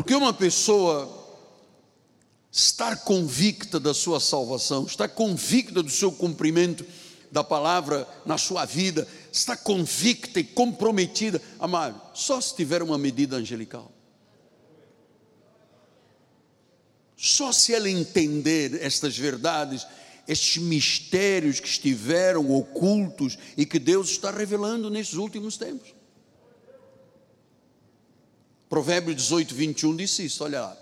[0.03, 1.09] Porque uma pessoa
[2.51, 6.85] estar convicta da sua salvação, estar convicta do seu cumprimento
[7.31, 13.37] da palavra na sua vida, está convicta e comprometida, amado, só se tiver uma medida
[13.37, 13.93] angelical.
[17.17, 19.87] Só se ela entender estas verdades,
[20.27, 26.02] estes mistérios que estiveram ocultos e que Deus está revelando nesses últimos tempos.
[28.73, 30.77] Provérbio 18, 21 disse isso, olha lá.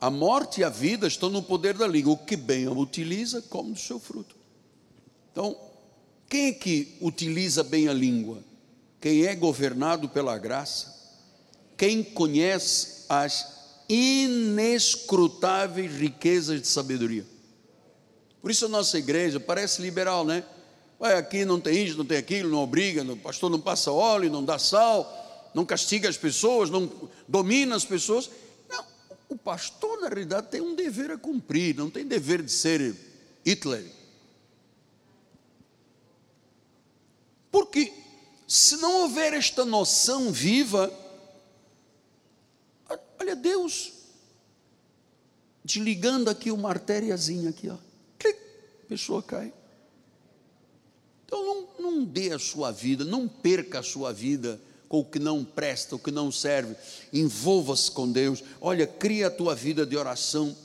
[0.00, 2.14] A morte e a vida estão no poder da língua.
[2.14, 4.34] O que bem a utiliza, come do seu fruto.
[5.30, 5.56] Então,
[6.28, 8.42] quem é que utiliza bem a língua?
[9.00, 10.92] Quem é governado pela graça,
[11.76, 13.54] quem conhece as
[13.88, 17.24] inescrutáveis riquezas de sabedoria.
[18.42, 20.42] Por isso a nossa igreja parece liberal, né?
[20.98, 24.28] Vai aqui não tem isso, não tem aquilo, não obriga, o pastor não passa óleo,
[24.28, 25.23] não dá sal,
[25.54, 26.90] não castiga as pessoas, não
[27.28, 28.28] domina as pessoas.
[28.68, 28.84] Não,
[29.28, 32.94] o pastor na realidade tem um dever a cumprir, não tem dever de ser
[33.46, 33.84] Hitler
[37.54, 37.92] Porque
[38.48, 40.92] se não houver esta noção viva,
[43.20, 43.92] olha Deus
[45.64, 47.76] desligando aqui uma artériazinha aqui, ó.
[48.18, 48.36] Clic,
[48.82, 49.54] a pessoa cai.
[51.24, 55.18] Então não, não dê a sua vida, não perca a sua vida com o que
[55.18, 56.76] não presta, o que não serve.
[57.12, 58.42] Envolva-se com Deus.
[58.60, 60.56] Olha, cria a tua vida de oração.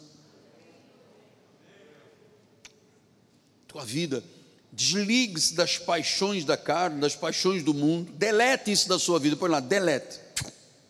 [3.67, 4.23] Tua vida
[4.71, 8.11] Desligue-se das paixões da carne, das paixões do mundo.
[8.13, 9.35] Delete isso da sua vida.
[9.35, 10.19] Põe lá, delete.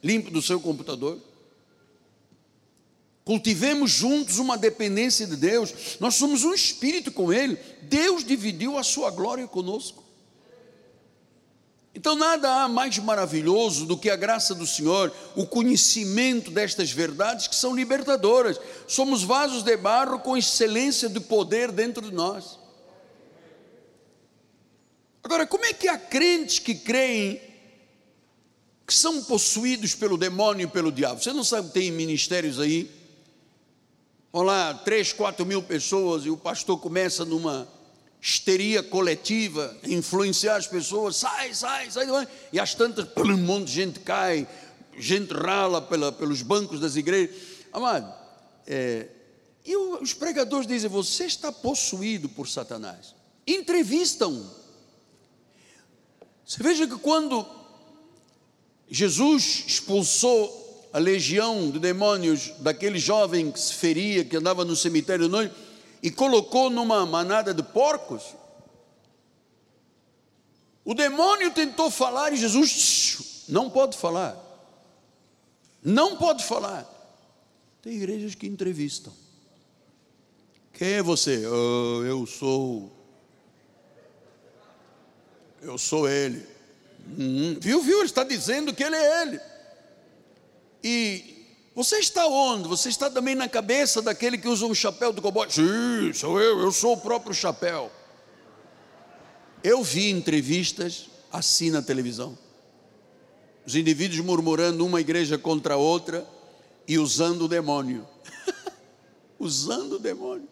[0.03, 1.17] Limpe do seu computador.
[3.23, 5.97] Cultivemos juntos uma dependência de Deus.
[5.99, 7.57] Nós somos um espírito com Ele.
[7.84, 10.03] Deus dividiu a sua glória conosco.
[11.94, 17.48] Então, nada há mais maravilhoso do que a graça do Senhor, o conhecimento destas verdades
[17.48, 18.60] que são libertadoras.
[18.88, 22.60] Somos vasos de barro com excelência de poder dentro de nós.
[25.24, 27.42] Agora, como é que há crentes que creem
[28.86, 31.22] que são possuídos pelo demônio e pelo diabo?
[31.22, 32.90] Você não sabe que tem ministérios aí?
[34.32, 37.68] Vão lá, três, quatro mil pessoas e o pastor começa numa
[38.22, 42.05] histeria coletiva, influenciar as pessoas, sai, sai, sai,
[42.51, 44.47] e às tantas, um monte de gente cai,
[44.97, 47.36] gente rala pela, pelos bancos das igrejas.
[47.72, 48.13] Amado,
[48.67, 49.07] é,
[49.65, 53.13] e os pregadores dizem: Você está possuído por Satanás.
[53.45, 54.49] Entrevistam.
[56.45, 57.45] Você veja que quando
[58.89, 65.26] Jesus expulsou a legião de demônios daquele jovem que se feria, que andava no cemitério
[65.26, 65.53] de noite,
[66.02, 68.24] e colocou numa manada de porcos.
[70.86, 74.38] O demônio tentou falar e Jesus não pode falar.
[75.84, 76.88] Não pode falar.
[77.82, 79.14] Tem igrejas que entrevistam.
[80.74, 81.45] Quem é você?
[81.45, 82.91] Oh, eu sou.
[85.62, 86.45] Eu sou ele.
[87.18, 88.00] Hum, viu, viu?
[88.00, 89.39] Ele está dizendo que ele é ele.
[90.84, 91.39] E
[91.80, 92.67] você está onde?
[92.67, 95.49] Você está também na cabeça daquele que usa um chapéu do cowboy?
[95.49, 97.89] Sim, sou eu, eu sou o próprio chapéu.
[99.63, 102.38] Eu vi entrevistas assim na televisão.
[103.65, 106.27] Os indivíduos murmurando uma igreja contra a outra
[106.86, 108.05] e usando o demônio.
[109.39, 110.49] usando o demônio.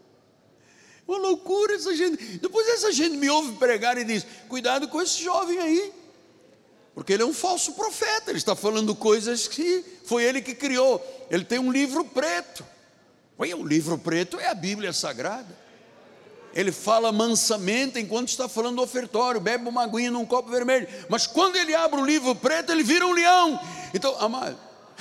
[1.06, 2.38] Uma loucura essa gente.
[2.38, 5.94] Depois essa gente me ouve pregar e diz: cuidado com esse jovem aí.
[6.98, 11.00] Porque ele é um falso profeta, ele está falando coisas que foi ele que criou.
[11.30, 12.66] Ele tem um livro preto.
[13.40, 15.56] Ué, o livro preto é a Bíblia Sagrada.
[16.56, 20.88] Ele fala mansamente enquanto está falando do ofertório, bebe uma aguinha num copo vermelho.
[21.08, 23.60] Mas quando ele abre o livro preto, ele vira um leão.
[23.94, 24.58] Então, amado,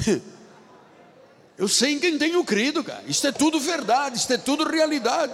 [1.56, 3.04] eu sei em quem tenho crido, cara.
[3.08, 5.32] Isso é tudo verdade, isso é tudo realidade.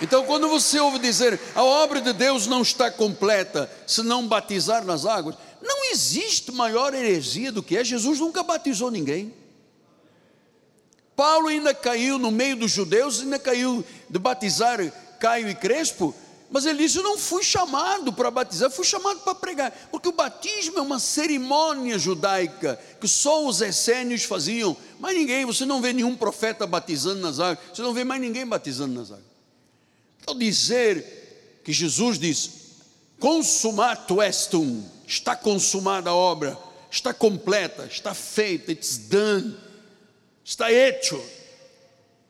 [0.00, 4.84] Então, quando você ouve dizer a obra de Deus não está completa se não batizar
[4.84, 7.84] nas águas, não existe maior heresia do que é.
[7.84, 9.34] Jesus nunca batizou ninguém.
[11.14, 14.78] Paulo ainda caiu no meio dos judeus, ainda caiu de batizar
[15.18, 16.14] Caio e Crespo,
[16.50, 20.12] mas ele disse: Eu não fui chamado para batizar, fui chamado para pregar, porque o
[20.12, 25.92] batismo é uma cerimônia judaica que só os essênios faziam, mas ninguém, você não vê
[25.92, 29.29] nenhum profeta batizando nas águas, você não vê mais ninguém batizando nas águas.
[30.30, 32.50] Ao dizer que Jesus diz,
[33.18, 36.56] consumato estum, está consumada a obra,
[36.88, 39.56] está completa, está feita, it's done,
[40.44, 41.20] está hecho.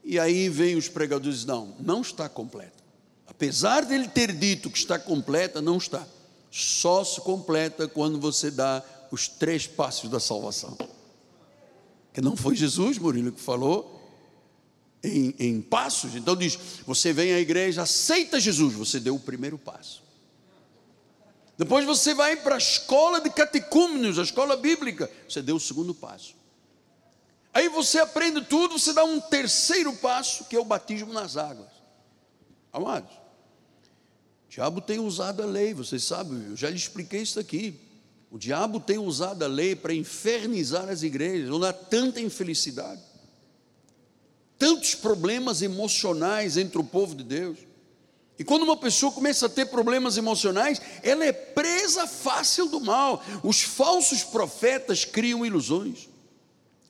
[0.03, 2.83] E aí vem os pregadores, não, não está completa.
[3.27, 6.07] Apesar dele ter dito que está completa, não está.
[6.51, 10.75] Só se completa quando você dá os três passos da salvação.
[12.15, 14.00] Que não foi Jesus, Murilo, que falou,
[15.03, 16.15] em, em passos.
[16.15, 20.03] Então diz: você vem à igreja, aceita Jesus, você deu o primeiro passo.
[21.57, 25.95] Depois você vai para a escola de catecúmenos, a escola bíblica, você deu o segundo
[25.95, 26.35] passo.
[27.53, 31.69] Aí você aprende tudo, você dá um terceiro passo, que é o batismo nas águas.
[32.73, 37.79] Amados, o diabo tem usado a lei, vocês sabem, eu já lhe expliquei isso aqui.
[38.31, 43.10] O diabo tem usado a lei para infernizar as igrejas, onde há tanta infelicidade
[44.61, 47.59] tantos problemas emocionais entre o povo de Deus.
[48.39, 53.25] E quando uma pessoa começa a ter problemas emocionais, ela é presa fácil do mal.
[53.43, 56.11] Os falsos profetas criam ilusões,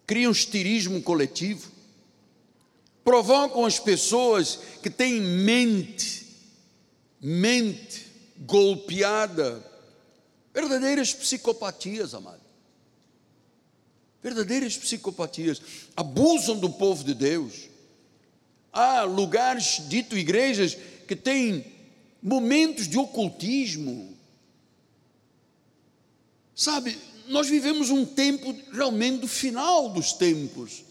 [0.05, 1.71] criam estirismo coletivo,
[3.05, 6.27] provocam as pessoas que têm mente,
[7.21, 8.07] mente
[8.39, 9.65] golpeada,
[10.53, 12.40] verdadeiras psicopatias, amado
[14.23, 15.61] verdadeiras psicopatias,
[15.97, 17.69] abusam do povo de Deus.
[18.73, 20.77] Há lugares, dito igrejas,
[21.09, 21.65] que têm
[22.23, 24.17] momentos de ocultismo.
[26.55, 26.97] Sabe,
[27.27, 30.85] nós vivemos um tempo realmente do final dos tempos.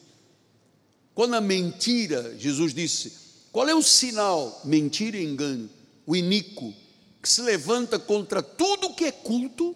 [1.14, 3.14] Quando a mentira, Jesus disse,
[3.52, 4.62] qual é o sinal?
[4.66, 5.70] Mentira e engano,
[6.06, 6.74] o iníquo,
[7.22, 9.76] que se levanta contra tudo que é culto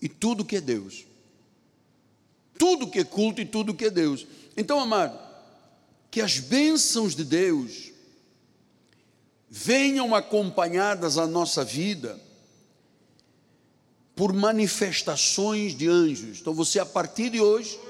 [0.00, 1.11] e tudo que é Deus
[2.62, 4.24] tudo que é culto e tudo que é Deus.
[4.56, 5.18] Então, amado,
[6.12, 7.90] que as bênçãos de Deus
[9.50, 12.20] venham acompanhadas à nossa vida,
[14.14, 16.38] por manifestações de anjos.
[16.40, 17.80] Então você, a partir de hoje,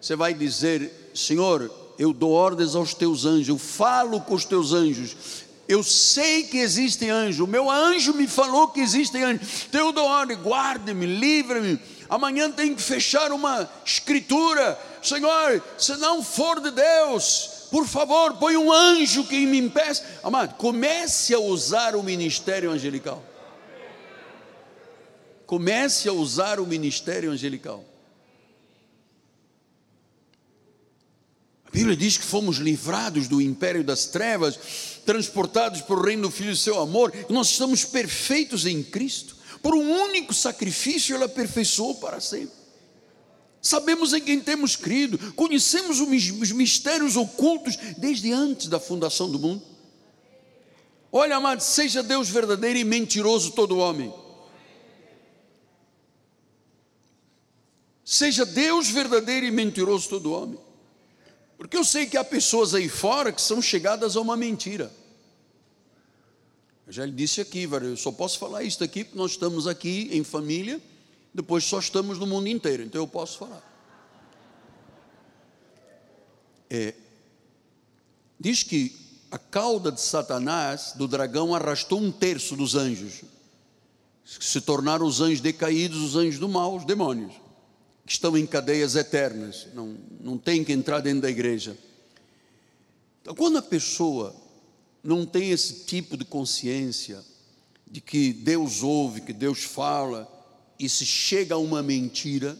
[0.00, 4.72] você vai dizer: Senhor, eu dou ordens aos teus anjos, eu falo com os teus
[4.72, 5.44] anjos.
[5.68, 9.66] Eu sei que existem anjos, o meu anjo me falou que existem anjos.
[9.68, 11.78] Então eu ordem, guarde-me, livre-me.
[12.08, 14.78] Amanhã tem que fechar uma escritura.
[15.02, 20.04] Senhor, se não for de Deus, por favor, põe um anjo que me impeça.
[20.22, 23.22] Amado, comece a usar o ministério angelical.
[25.46, 27.84] Comece a usar o ministério angelical.
[31.74, 34.56] Bíblia diz que fomos livrados do império das trevas,
[35.04, 39.33] transportados para o reino do Filho do seu amor, nós estamos perfeitos em Cristo.
[39.64, 42.54] Por um único sacrifício, Ele aperfeiçoou para sempre.
[43.62, 49.62] Sabemos em quem temos crido, conhecemos os mistérios ocultos desde antes da fundação do mundo.
[51.10, 54.12] Olha, amado, seja Deus verdadeiro e mentiroso todo homem.
[58.04, 60.60] Seja Deus verdadeiro e mentiroso todo homem.
[61.56, 64.92] Porque eu sei que há pessoas aí fora que são chegadas a uma mentira.
[66.86, 70.08] Eu já lhe disse aqui, eu só posso falar isso aqui porque nós estamos aqui
[70.12, 70.80] em família,
[71.32, 73.62] depois só estamos no mundo inteiro, então eu posso falar.
[76.68, 76.94] É,
[78.38, 78.94] diz que
[79.30, 83.22] a cauda de Satanás, do dragão, arrastou um terço dos anjos,
[84.24, 87.34] se tornaram os anjos decaídos, os anjos do mal, os demônios
[88.06, 91.76] que estão em cadeias eternas, não, não tem que entrar dentro da igreja.
[93.22, 94.34] Então, quando a pessoa
[95.04, 97.22] não tem esse tipo de consciência
[97.86, 100.26] de que Deus ouve, que Deus fala,
[100.78, 102.58] e se chega a uma mentira,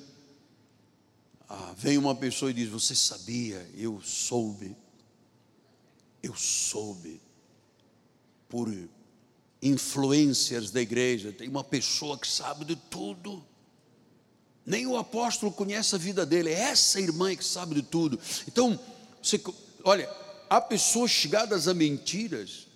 [1.49, 3.67] ah, vem uma pessoa e diz: Você sabia?
[3.75, 4.77] Eu soube,
[6.23, 7.19] eu soube,
[8.47, 8.71] por
[9.63, 13.43] influências da igreja, tem uma pessoa que sabe de tudo.
[14.67, 18.19] Nem o apóstolo conhece a vida dele, é essa irmã que sabe de tudo.
[18.47, 18.79] Então,
[19.23, 19.41] você,
[19.83, 20.09] olha,
[20.55, 22.69] há pessoas chegadas a mentiras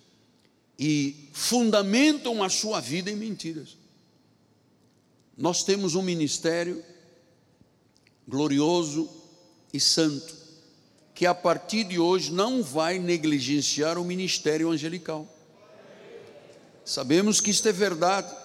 [0.77, 3.77] e fundamentam a sua vida em mentiras.
[5.37, 6.83] Nós temos um ministério
[8.27, 9.09] glorioso
[9.71, 10.35] e santo,
[11.15, 15.25] que a partir de hoje não vai negligenciar o ministério angelical.
[16.83, 18.35] Sabemos que isto é verdade.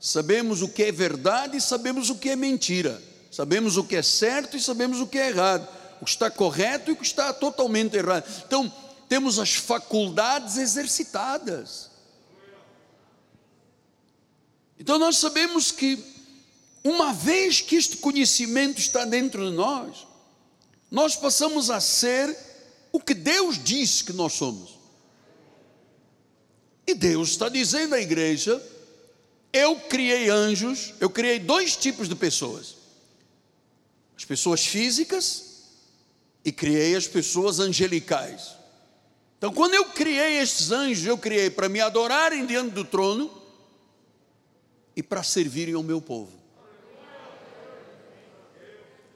[0.00, 3.02] Sabemos o que é verdade e sabemos o que é mentira.
[3.30, 5.83] Sabemos o que é certo e sabemos o que é errado.
[6.04, 8.30] O que está correto e o que está totalmente errado.
[8.46, 8.70] Então,
[9.08, 11.90] temos as faculdades exercitadas.
[14.78, 15.98] Então, nós sabemos que,
[16.84, 20.06] uma vez que este conhecimento está dentro de nós,
[20.90, 22.36] nós passamos a ser
[22.92, 24.78] o que Deus disse que nós somos.
[26.86, 28.62] E Deus está dizendo à igreja
[29.54, 32.76] eu criei anjos, eu criei dois tipos de pessoas:
[34.14, 35.53] as pessoas físicas
[36.44, 38.54] e criei as pessoas angelicais.
[39.38, 43.30] Então, quando eu criei estes anjos, eu criei para me adorarem diante do trono
[44.96, 46.32] e para servirem ao meu povo.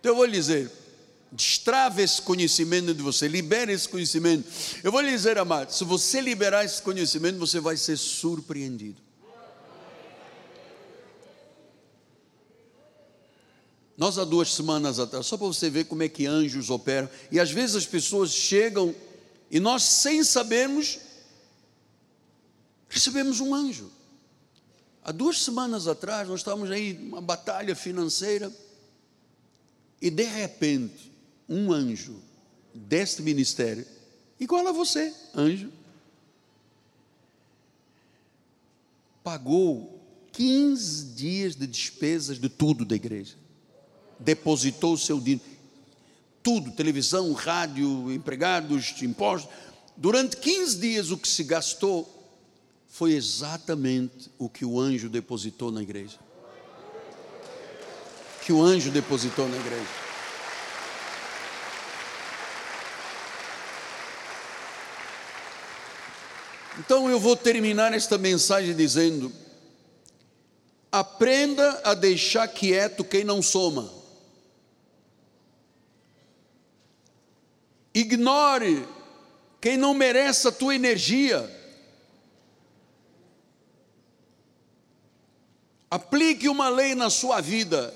[0.01, 0.71] Então, eu vou lhe dizer:
[1.31, 4.49] destrave esse conhecimento de você, libere esse conhecimento.
[4.83, 9.08] Eu vou lhe dizer, amado, se você liberar esse conhecimento, você vai ser surpreendido.
[13.99, 17.41] Nós há duas semanas atrás, só para você ver como é que anjos operam, e
[17.41, 18.95] às vezes as pessoas chegam
[19.51, 21.01] e nós, sem sabermos,
[22.89, 23.91] recebemos um anjo.
[25.03, 28.55] Há duas semanas atrás, nós estávamos aí numa batalha financeira,
[30.01, 31.11] e de repente,
[31.49, 32.23] um anjo
[32.73, 33.85] deste ministério,
[34.39, 35.73] igual a você, anjo,
[39.25, 40.01] pagou
[40.31, 43.48] 15 dias de despesas de tudo da igreja
[44.19, 45.43] depositou o seu dinheiro,
[46.43, 49.51] tudo, televisão, rádio, empregados, impostos.
[49.97, 52.15] Durante 15 dias, o que se gastou
[52.89, 56.19] foi exatamente o que o anjo depositou na igreja.
[58.45, 60.09] Que o anjo depositou na igreja.
[66.79, 69.33] Então eu vou terminar esta mensagem dizendo:
[70.93, 73.98] aprenda a deixar quieto quem não soma.
[78.01, 78.87] Ignore
[79.61, 81.55] quem não merece a tua energia.
[85.91, 87.95] Aplique uma lei na sua vida.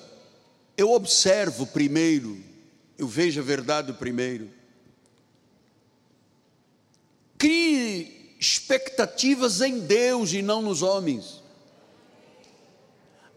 [0.76, 2.42] Eu observo primeiro,
[2.98, 4.50] eu vejo a verdade primeiro.
[7.36, 11.41] Crie expectativas em Deus e não nos homens.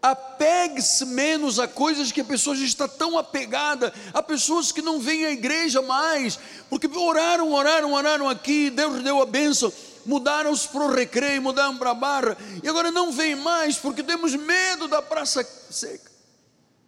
[0.02, 5.00] Apegue-se menos a coisas que a pessoa já está tão apegada, a pessoas que não
[5.00, 9.72] vêm à igreja mais, porque oraram, oraram, oraram aqui, Deus deu a bênção,
[10.04, 14.34] mudaram-se para o recreio, mudaram para a barra, e agora não vem mais, porque temos
[14.34, 16.10] medo da praça seca.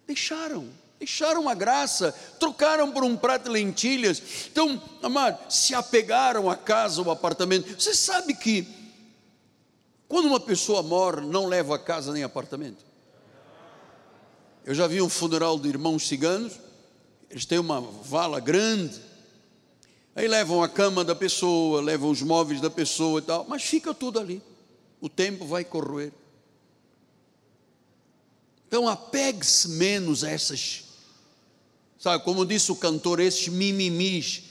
[0.07, 0.69] Deixaram,
[0.99, 4.23] deixaram a graça, trocaram por um prato de lentilhas.
[4.51, 7.79] Então, amado, se apegaram à casa ou apartamento.
[7.79, 8.67] Você sabe que
[10.09, 12.88] quando uma pessoa morre, não leva a casa nem apartamento.
[14.69, 16.53] Eu já vi um funeral de irmãos ciganos,
[17.31, 19.01] eles têm uma vala grande,
[20.15, 23.95] aí levam a cama da pessoa, levam os móveis da pessoa e tal, mas fica
[23.95, 24.43] tudo ali.
[25.01, 26.13] O tempo vai corroer.
[28.67, 30.85] Então apegue-se menos a essas,
[31.99, 34.43] sabe, como disse o cantor, esses mimimis.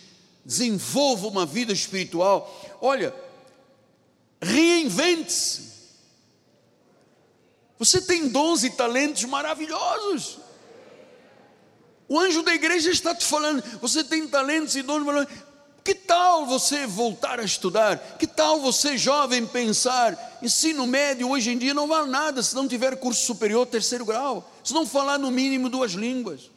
[0.44, 2.52] Desenvolva uma vida espiritual.
[2.82, 3.14] Olha,
[4.42, 5.77] reinvente-se.
[7.80, 10.40] Você tem dons e talentos maravilhosos.
[12.10, 15.48] O anjo da igreja está te falando, você tem talentos e dons maravilhosos.
[15.84, 18.18] Que tal você voltar a estudar?
[18.18, 20.38] Que tal você, jovem, pensar?
[20.42, 24.52] Ensino médio hoje em dia não vale nada se não tiver curso superior, terceiro grau,
[24.64, 26.52] se não falar no mínimo duas línguas.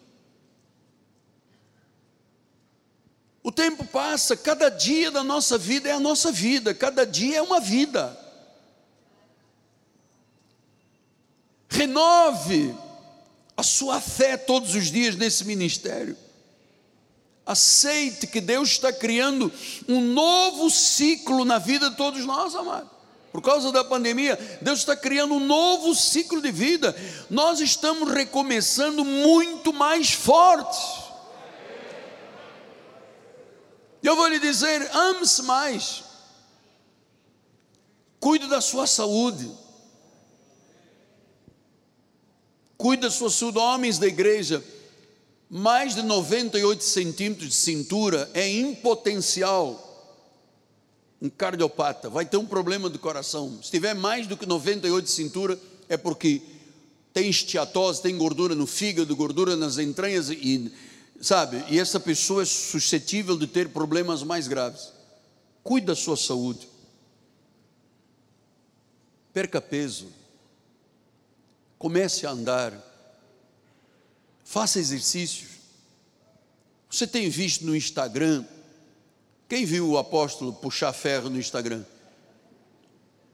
[3.43, 7.43] O tempo passa, cada dia da nossa vida é a nossa vida, cada dia é
[7.43, 8.19] uma vida.
[11.71, 12.75] Renove
[13.57, 16.17] a sua fé todos os dias nesse ministério.
[17.47, 19.51] Aceite que Deus está criando
[19.89, 22.91] um novo ciclo na vida de todos nós, amados.
[23.33, 26.95] Por causa da pandemia, Deus está criando um novo ciclo de vida.
[27.31, 30.81] Nós estamos recomeçando muito mais fortes.
[34.03, 36.03] E eu vou lhe dizer: ame-se mais,
[38.19, 39.49] cuide da sua saúde,
[42.81, 43.59] cuide da sua saúde.
[43.59, 44.65] Homens da igreja,
[45.51, 49.87] mais de 98 centímetros de cintura é impotencial.
[51.21, 53.63] Um cardiopata vai ter um problema do coração.
[53.63, 56.41] Se tiver mais do que 98 de cintura, é porque
[57.13, 60.73] tem esteatose, tem gordura no fígado, gordura nas entranhas e
[61.21, 61.63] sabe?
[61.69, 64.91] E essa pessoa é suscetível de ter problemas mais graves.
[65.63, 66.67] Cuide da sua saúde.
[69.35, 70.20] Perca peso.
[71.81, 72.75] Comece a andar.
[74.45, 75.49] Faça exercícios.
[76.91, 78.45] Você tem visto no Instagram?
[79.49, 81.83] Quem viu o apóstolo puxar ferro no Instagram?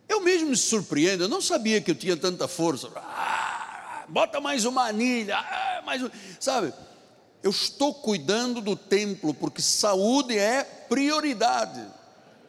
[0.09, 2.89] Eu mesmo me surpreendo, eu não sabia que eu tinha tanta força.
[2.95, 6.09] Ah, bota mais uma anilha, ah, mais um,
[6.39, 6.73] sabe?
[7.43, 11.85] Eu estou cuidando do templo, porque saúde é prioridade.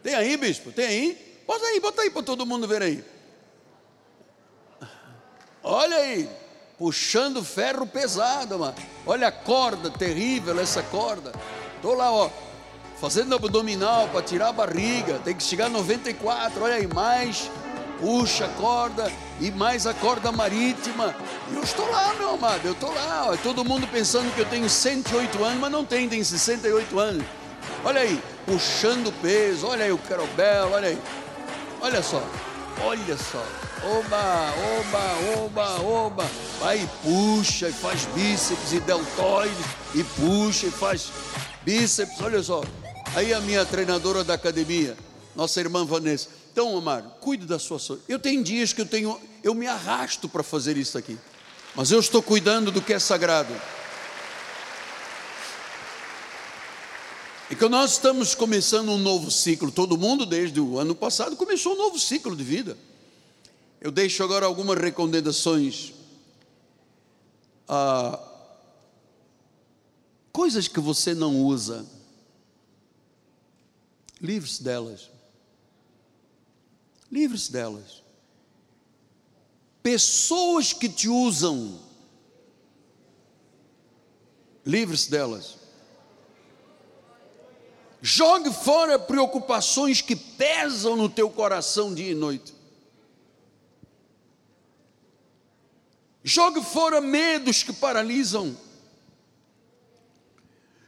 [0.04, 0.72] Tem aí, bispo?
[0.72, 1.42] Tem aí?
[1.48, 3.17] Bota aí, bota aí para todo mundo ver aí.
[5.70, 6.30] Olha aí,
[6.78, 8.76] puxando ferro pesado, mano.
[9.06, 11.34] Olha a corda terrível, essa corda.
[11.76, 12.30] Estou lá, ó,
[13.02, 15.20] fazendo abdominal para tirar a barriga.
[15.26, 16.64] Tem que chegar a 94.
[16.64, 17.52] Olha aí, mais
[18.00, 19.12] puxa a corda
[19.42, 21.14] e mais a corda marítima.
[21.52, 23.28] E eu estou lá, meu amado, eu estou lá.
[23.30, 27.26] Ó, todo mundo pensando que eu tenho 108 anos, mas não tem, tem 68 anos.
[27.84, 31.02] Olha aí, puxando peso, olha aí o carobel, olha aí.
[31.82, 32.24] Olha só,
[32.82, 33.67] olha só.
[33.84, 36.32] Oba, oba, oba, oba.
[36.60, 39.56] Vai e puxa e faz bíceps e deltoide
[39.94, 41.12] e puxa e faz
[41.64, 42.64] bíceps, olha só.
[43.16, 44.98] Aí a minha treinadora da academia,
[45.36, 46.30] nossa irmã Vanessa.
[46.52, 48.04] Então, amado, cuide da sua saúde.
[48.10, 51.18] Eu tenho dias que eu tenho, eu me arrasto para fazer isso aqui,
[51.76, 53.54] mas eu estou cuidando do que é sagrado.
[57.50, 61.76] E que nós estamos começando um novo ciclo, todo mundo desde o ano passado começou
[61.76, 62.76] um novo ciclo de vida.
[63.80, 65.94] Eu deixo agora algumas recomendações.
[67.68, 68.20] Ah,
[70.32, 71.86] coisas que você não usa,
[74.22, 75.10] livre-se delas.
[77.12, 78.04] Livre-se delas.
[79.82, 81.80] Pessoas que te usam,
[84.66, 85.56] livre-se delas.
[88.02, 92.57] Jogue fora preocupações que pesam no teu coração dia e noite.
[96.28, 98.54] Jogue fora medos que paralisam.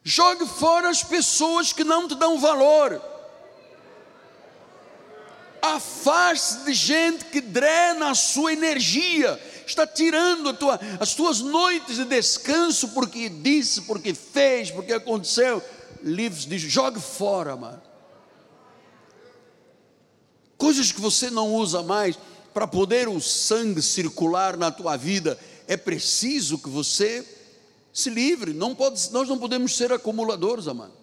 [0.04, 3.02] Jogue fora as pessoas que não te dão valor.
[5.62, 12.04] Afaste de gente que drena a sua energia, está tirando tua, as tuas noites de
[12.04, 15.64] descanso porque disse, porque fez, porque aconteceu.
[16.04, 17.82] Livres de jogue fora, mano.
[20.58, 22.20] Coisas que você não usa mais
[22.54, 27.26] para poder o sangue circular na tua vida, é preciso que você
[27.94, 28.54] se livre.
[28.54, 30.94] Não pode, nós não podemos ser acumuladores, amado.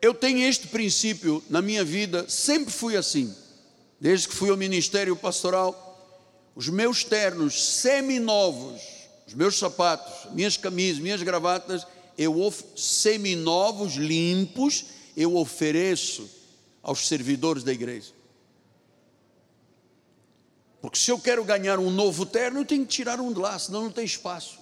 [0.00, 3.32] Eu tenho este princípio na minha vida, sempre fui assim.
[4.00, 5.88] Desde que fui ao ministério pastoral,
[6.56, 8.82] os meus ternos seminovos,
[9.26, 11.86] os meus sapatos, minhas camisas, minhas gravatas,
[12.18, 16.28] eu seminovos, limpos, eu ofereço
[16.82, 18.12] aos servidores da igreja.
[20.82, 23.56] Porque se eu quero ganhar um novo terno, eu tenho que tirar um de lá,
[23.56, 24.58] senão não tem espaço.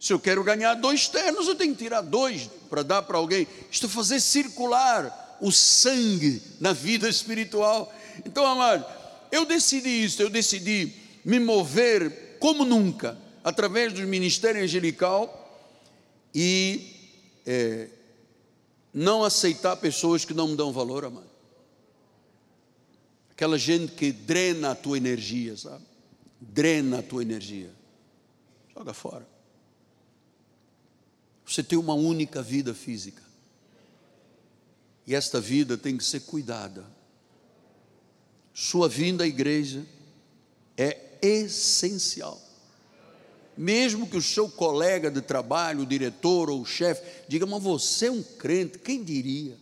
[0.00, 3.46] Se eu quero ganhar dois ternos, eu tenho que tirar dois para dar para alguém.
[3.70, 7.92] Isto é fazer circular o sangue na vida espiritual.
[8.24, 8.86] Então, amado,
[9.30, 15.68] eu decidi isso, eu decidi me mover como nunca, através do ministério angelical
[16.34, 17.12] e
[17.44, 17.88] é,
[18.94, 21.27] não aceitar pessoas que não me dão valor, amado.
[23.38, 25.84] Aquela gente que drena a tua energia, sabe?
[26.40, 27.72] Drena a tua energia.
[28.74, 29.24] Joga fora.
[31.46, 33.22] Você tem uma única vida física.
[35.06, 36.84] E esta vida tem que ser cuidada.
[38.52, 39.86] Sua vinda à igreja
[40.76, 42.42] é essencial.
[43.56, 48.06] Mesmo que o seu colega de trabalho, o diretor ou o chefe, diga, mas você
[48.06, 49.56] é um crente, quem diria?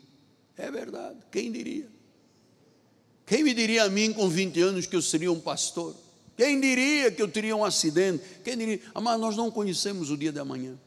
[0.57, 1.95] É verdade, quem diria?
[3.27, 5.97] Quem me diria a mim com 20 anos que eu seria um pastor?
[6.37, 8.23] Quem diria que eu teria um acidente?
[8.45, 8.81] Quem diria?
[8.95, 10.79] Mas nós não conhecemos o dia de amanhã.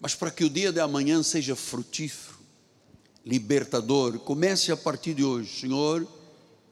[0.00, 2.38] Mas para que o dia de amanhã seja frutífero,
[3.26, 6.06] libertador, comece a partir de hoje, Senhor,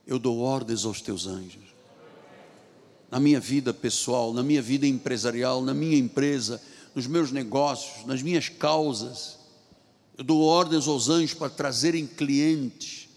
[0.07, 1.69] eu dou ordens aos teus anjos.
[3.11, 6.63] Na minha vida pessoal, na minha vida empresarial, na minha empresa,
[6.95, 9.39] nos meus negócios, nas minhas causas,
[10.17, 13.08] eu dou ordens aos anjos para trazerem clientes.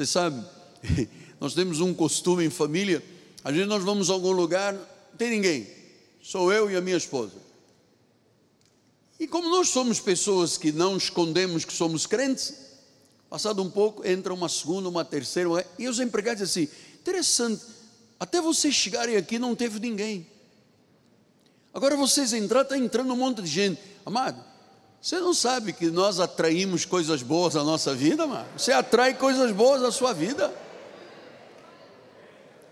[0.00, 0.42] Você sabe,
[1.38, 3.04] nós temos um costume em família,
[3.44, 5.66] às vezes nós vamos a algum lugar, não tem ninguém,
[6.22, 7.34] sou eu e a minha esposa.
[9.18, 12.54] E como nós somos pessoas que não escondemos que somos crentes,
[13.28, 16.66] passado um pouco, entra uma segunda, uma terceira, e os empregados assim,
[16.98, 17.62] interessante,
[18.18, 20.26] até vocês chegarem aqui não teve ninguém.
[21.74, 23.78] Agora vocês entrar, está entrando um monte de gente.
[24.06, 24.42] Amado,
[25.00, 28.46] você não sabe que nós atraímos coisas boas à nossa vida, amado?
[28.56, 30.52] Você atrai coisas boas à sua vida.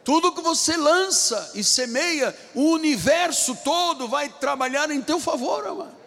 [0.04, 5.98] Tudo que você lança e semeia, o universo todo vai trabalhar em teu favor, amado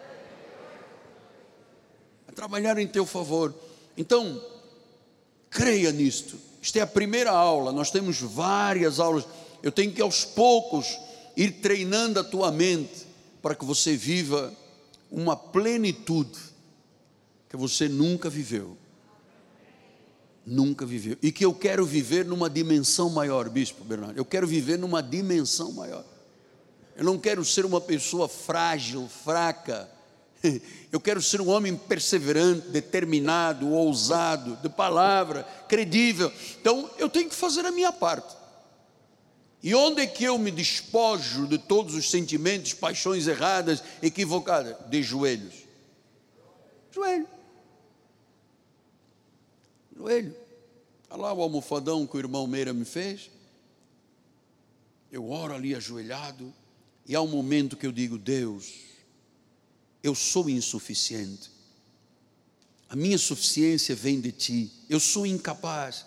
[2.34, 3.54] trabalhar em teu favor.
[3.96, 4.42] Então,
[5.50, 6.36] creia nisto.
[6.60, 9.24] Isto é a primeira aula, nós temos várias aulas.
[9.62, 10.98] Eu tenho que aos poucos
[11.36, 13.06] ir treinando a tua mente
[13.40, 14.52] para que você viva
[15.12, 16.38] uma plenitude
[17.48, 18.76] que você nunca viveu.
[20.44, 21.16] Nunca viveu.
[21.22, 24.18] E que eu quero viver numa dimensão maior, Bispo Bernardo.
[24.18, 26.04] Eu quero viver numa dimensão maior.
[26.96, 29.88] Eu não quero ser uma pessoa frágil, fraca,
[30.92, 36.32] Eu quero ser um homem perseverante, determinado, ousado, de palavra, credível.
[36.60, 38.41] Então eu tenho que fazer a minha parte.
[39.62, 44.76] E onde é que eu me despojo de todos os sentimentos, paixões erradas, equivocadas?
[44.90, 45.54] De joelhos.
[46.90, 47.28] Joelho.
[49.96, 50.36] Joelho.
[51.08, 53.30] Olha lá o almofadão que o irmão Meira me fez.
[55.12, 56.52] Eu oro ali ajoelhado.
[57.06, 58.72] E há um momento que eu digo: Deus,
[60.02, 61.50] eu sou insuficiente.
[62.88, 64.72] A minha suficiência vem de ti.
[64.88, 66.04] Eu sou incapaz.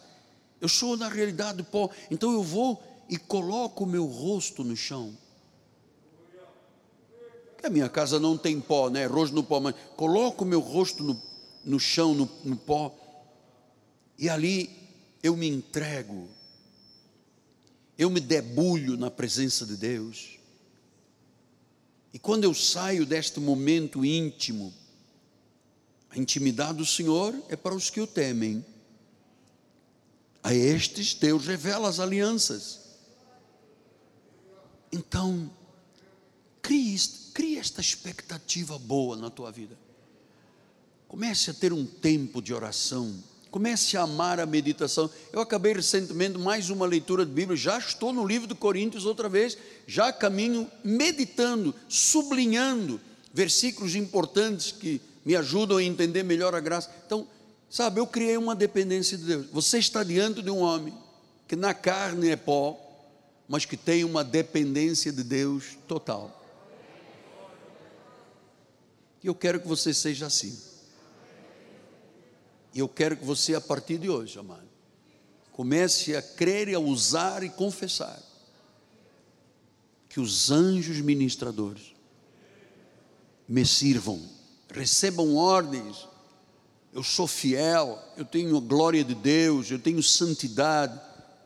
[0.59, 1.89] Eu sou, na realidade, pó.
[2.11, 5.15] Então eu vou e coloco o meu rosto no chão.
[7.57, 9.05] Que a minha casa não tem pó, né?
[9.05, 11.21] Rosto no pó, mas coloco o meu rosto no,
[11.63, 12.95] no chão, no, no pó.
[14.17, 14.69] E ali
[15.21, 16.29] eu me entrego.
[17.97, 20.37] Eu me debulho na presença de Deus.
[22.13, 24.73] E quando eu saio deste momento íntimo,
[26.09, 28.65] a intimidade do Senhor é para os que o temem.
[30.41, 32.84] A estes Deus revela as alianças.
[34.95, 35.49] Então,
[36.61, 36.97] crie,
[37.33, 39.77] crie esta expectativa boa na tua vida.
[41.07, 43.21] Comece a ter um tempo de oração
[43.55, 45.09] Comece a amar a meditação.
[45.31, 49.29] Eu acabei recentemente mais uma leitura de Bíblia, já estou no livro de Coríntios outra
[49.29, 49.57] vez,
[49.87, 52.99] já caminho meditando, sublinhando
[53.33, 56.91] versículos importantes que me ajudam a entender melhor a graça.
[57.07, 57.25] Então,
[57.69, 59.45] sabe, eu criei uma dependência de Deus.
[59.53, 60.93] Você está diante de um homem
[61.47, 62.77] que na carne é pó,
[63.47, 66.41] mas que tem uma dependência de Deus total.
[69.23, 70.57] E eu quero que você seja assim.
[72.73, 74.67] E eu quero que você, a partir de hoje, amado,
[75.51, 78.21] comece a crer e a usar e confessar
[80.09, 81.95] que os anjos ministradores
[83.47, 84.21] me sirvam,
[84.69, 86.07] recebam ordens.
[86.93, 90.99] Eu sou fiel, eu tenho a glória de Deus, eu tenho santidade.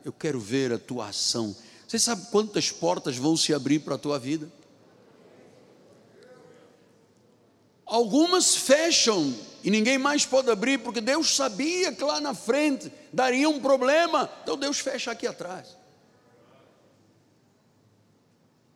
[0.04, 1.56] Eu quero ver a tua ação.
[1.90, 4.48] Você sabe quantas portas vão se abrir para a tua vida?
[7.84, 13.50] Algumas fecham e ninguém mais pode abrir, porque Deus sabia que lá na frente daria
[13.50, 15.76] um problema, então Deus fecha aqui atrás.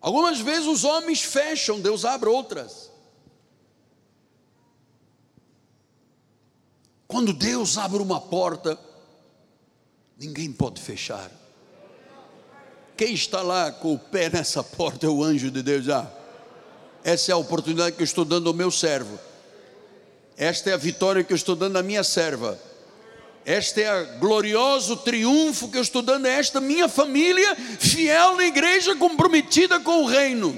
[0.01, 2.89] Algumas vezes os homens fecham, Deus abre outras.
[7.07, 8.75] Quando Deus abre uma porta,
[10.17, 11.42] ninguém pode fechar.
[12.95, 15.89] Quem está lá com o pé nessa porta é o anjo de Deus.
[15.89, 16.11] Ah,
[17.03, 19.19] essa é a oportunidade que eu estou dando ao meu servo.
[20.37, 22.59] Esta é a vitória que eu estou dando à minha serva.
[23.45, 28.45] Este é o glorioso triunfo que eu estou dando a esta minha família, fiel na
[28.45, 30.57] igreja, comprometida com o reino.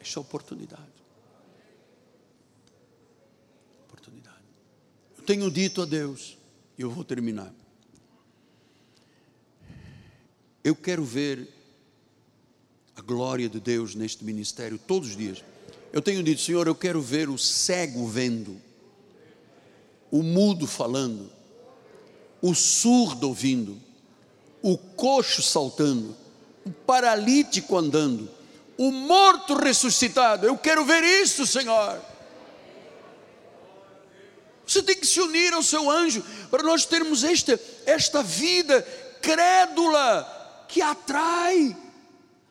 [0.00, 0.82] Esta é a oportunidade.
[3.88, 4.36] Oportunidade.
[5.18, 6.38] Eu tenho dito a Deus,
[6.78, 7.52] e eu vou terminar.
[10.66, 11.46] Eu quero ver
[12.96, 15.44] a glória de Deus neste ministério todos os dias.
[15.92, 18.60] Eu tenho dito, Senhor, eu quero ver o cego vendo
[20.10, 21.30] o mudo falando,
[22.42, 23.80] o surdo ouvindo,
[24.60, 26.16] o coxo saltando,
[26.64, 28.28] o paralítico andando,
[28.76, 30.48] o morto ressuscitado.
[30.48, 32.02] Eu quero ver isso, Senhor.
[34.66, 37.56] Você tem que se unir ao seu anjo para nós termos esta,
[37.86, 38.82] esta vida
[39.22, 40.35] crédula
[40.68, 41.76] que atrai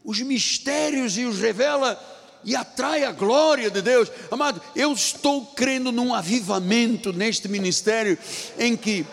[0.04, 2.00] os mistérios e os revela
[2.44, 4.12] e atrai a glória de Deus.
[4.30, 8.18] Amado, eu estou crendo num avivamento neste ministério
[8.60, 9.06] em que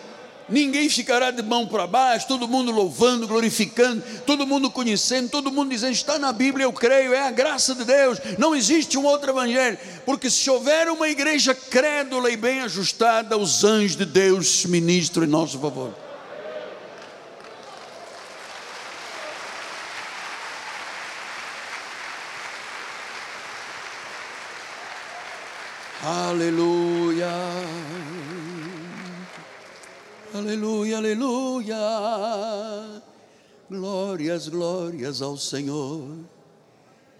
[0.47, 5.71] ninguém ficará de mão para baixo, todo mundo louvando, glorificando, todo mundo conhecendo, todo mundo
[5.71, 9.31] dizendo: está na Bíblia, eu creio, é a graça de Deus, não existe um outro
[9.31, 15.23] evangelho, porque se houver uma igreja crédula e bem ajustada, os anjos de Deus ministram
[15.23, 16.02] em nosso favor.
[26.05, 27.31] Aleluia.
[30.33, 31.77] Aleluia, aleluia.
[33.69, 36.17] Glórias, glórias ao Senhor.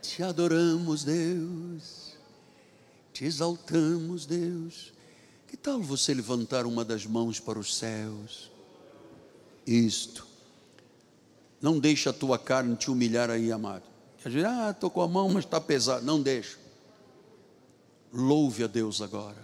[0.02, 2.18] Te adoramos, Deus.
[3.14, 4.92] Te exaltamos, Deus.
[5.48, 8.52] Que tal você levantar uma das mãos para os céus?
[9.66, 10.28] Isto.
[11.62, 13.84] Não deixa a tua carne te humilhar aí, amado.
[14.46, 16.06] Ah, estou com a mão, mas está pesado.
[16.06, 16.63] Não deixa.
[18.14, 19.42] Louve a Deus agora.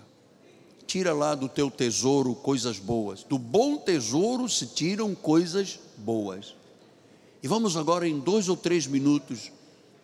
[0.86, 3.24] Tira lá do teu tesouro coisas boas.
[3.24, 6.56] Do bom tesouro se tiram coisas boas.
[7.42, 9.52] E vamos agora, em dois ou três minutos,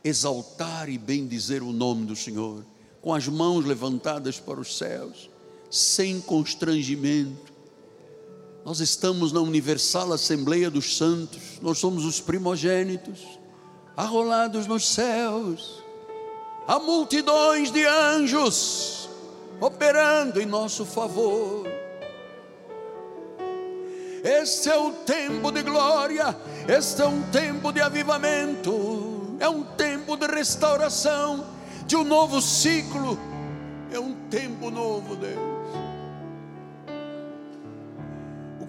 [0.03, 2.65] exaltar e bendizer o nome do Senhor,
[3.01, 5.29] com as mãos levantadas para os céus,
[5.69, 7.53] sem constrangimento.
[8.63, 13.19] Nós estamos na Universal Assembleia dos Santos, nós somos os primogênitos,
[13.95, 15.84] arrolados nos céus
[16.67, 19.09] há multidões de anjos
[19.59, 21.65] operando em nosso favor.
[24.23, 26.35] Este é o tempo de glória,
[26.67, 31.45] este é um tempo de avivamento, é um tempo de restauração,
[31.85, 33.19] de um novo ciclo,
[33.91, 35.54] é um tempo novo, Deus.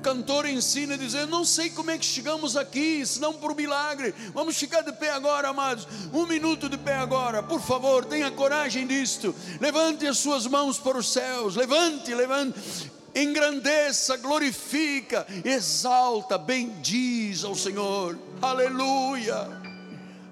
[0.06, 4.14] Cantor ensina dizendo: Não sei como é que chegamos aqui, se não por milagre.
[4.32, 5.88] Vamos ficar de pé agora, amados.
[6.12, 9.34] Um minuto de pé agora, por favor, tenha coragem disto.
[9.60, 12.92] Levante as suas mãos para os céus, levante, levante.
[13.16, 18.16] Engrandeça, glorifica, exalta, bendiz ao Senhor.
[18.40, 19.48] Aleluia,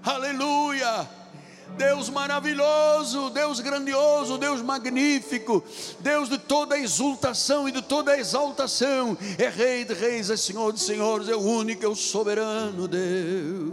[0.05, 1.24] aleluia.
[1.77, 5.63] Deus maravilhoso, Deus grandioso, Deus magnífico,
[6.01, 10.81] Deus de toda exultação e de toda exaltação, é Rei de reis, é Senhor de
[10.81, 13.73] senhores, é o único, é o soberano Deus.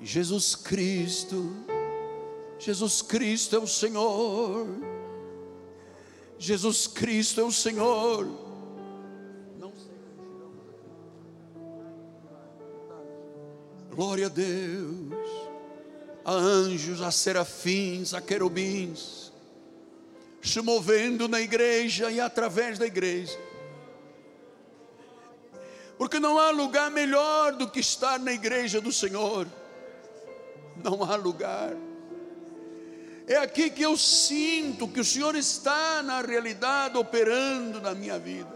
[0.00, 1.52] Jesus Cristo,
[2.58, 4.66] Jesus Cristo é o Senhor,
[6.38, 8.46] Jesus Cristo é o Senhor.
[13.90, 15.15] Glória a Deus
[16.26, 19.32] a anjos, a serafins, a querubins,
[20.42, 23.38] se movendo na igreja e através da igreja.
[25.96, 29.46] Porque não há lugar melhor do que estar na igreja do Senhor.
[30.82, 31.76] Não há lugar.
[33.28, 38.55] É aqui que eu sinto que o Senhor está na realidade operando na minha vida.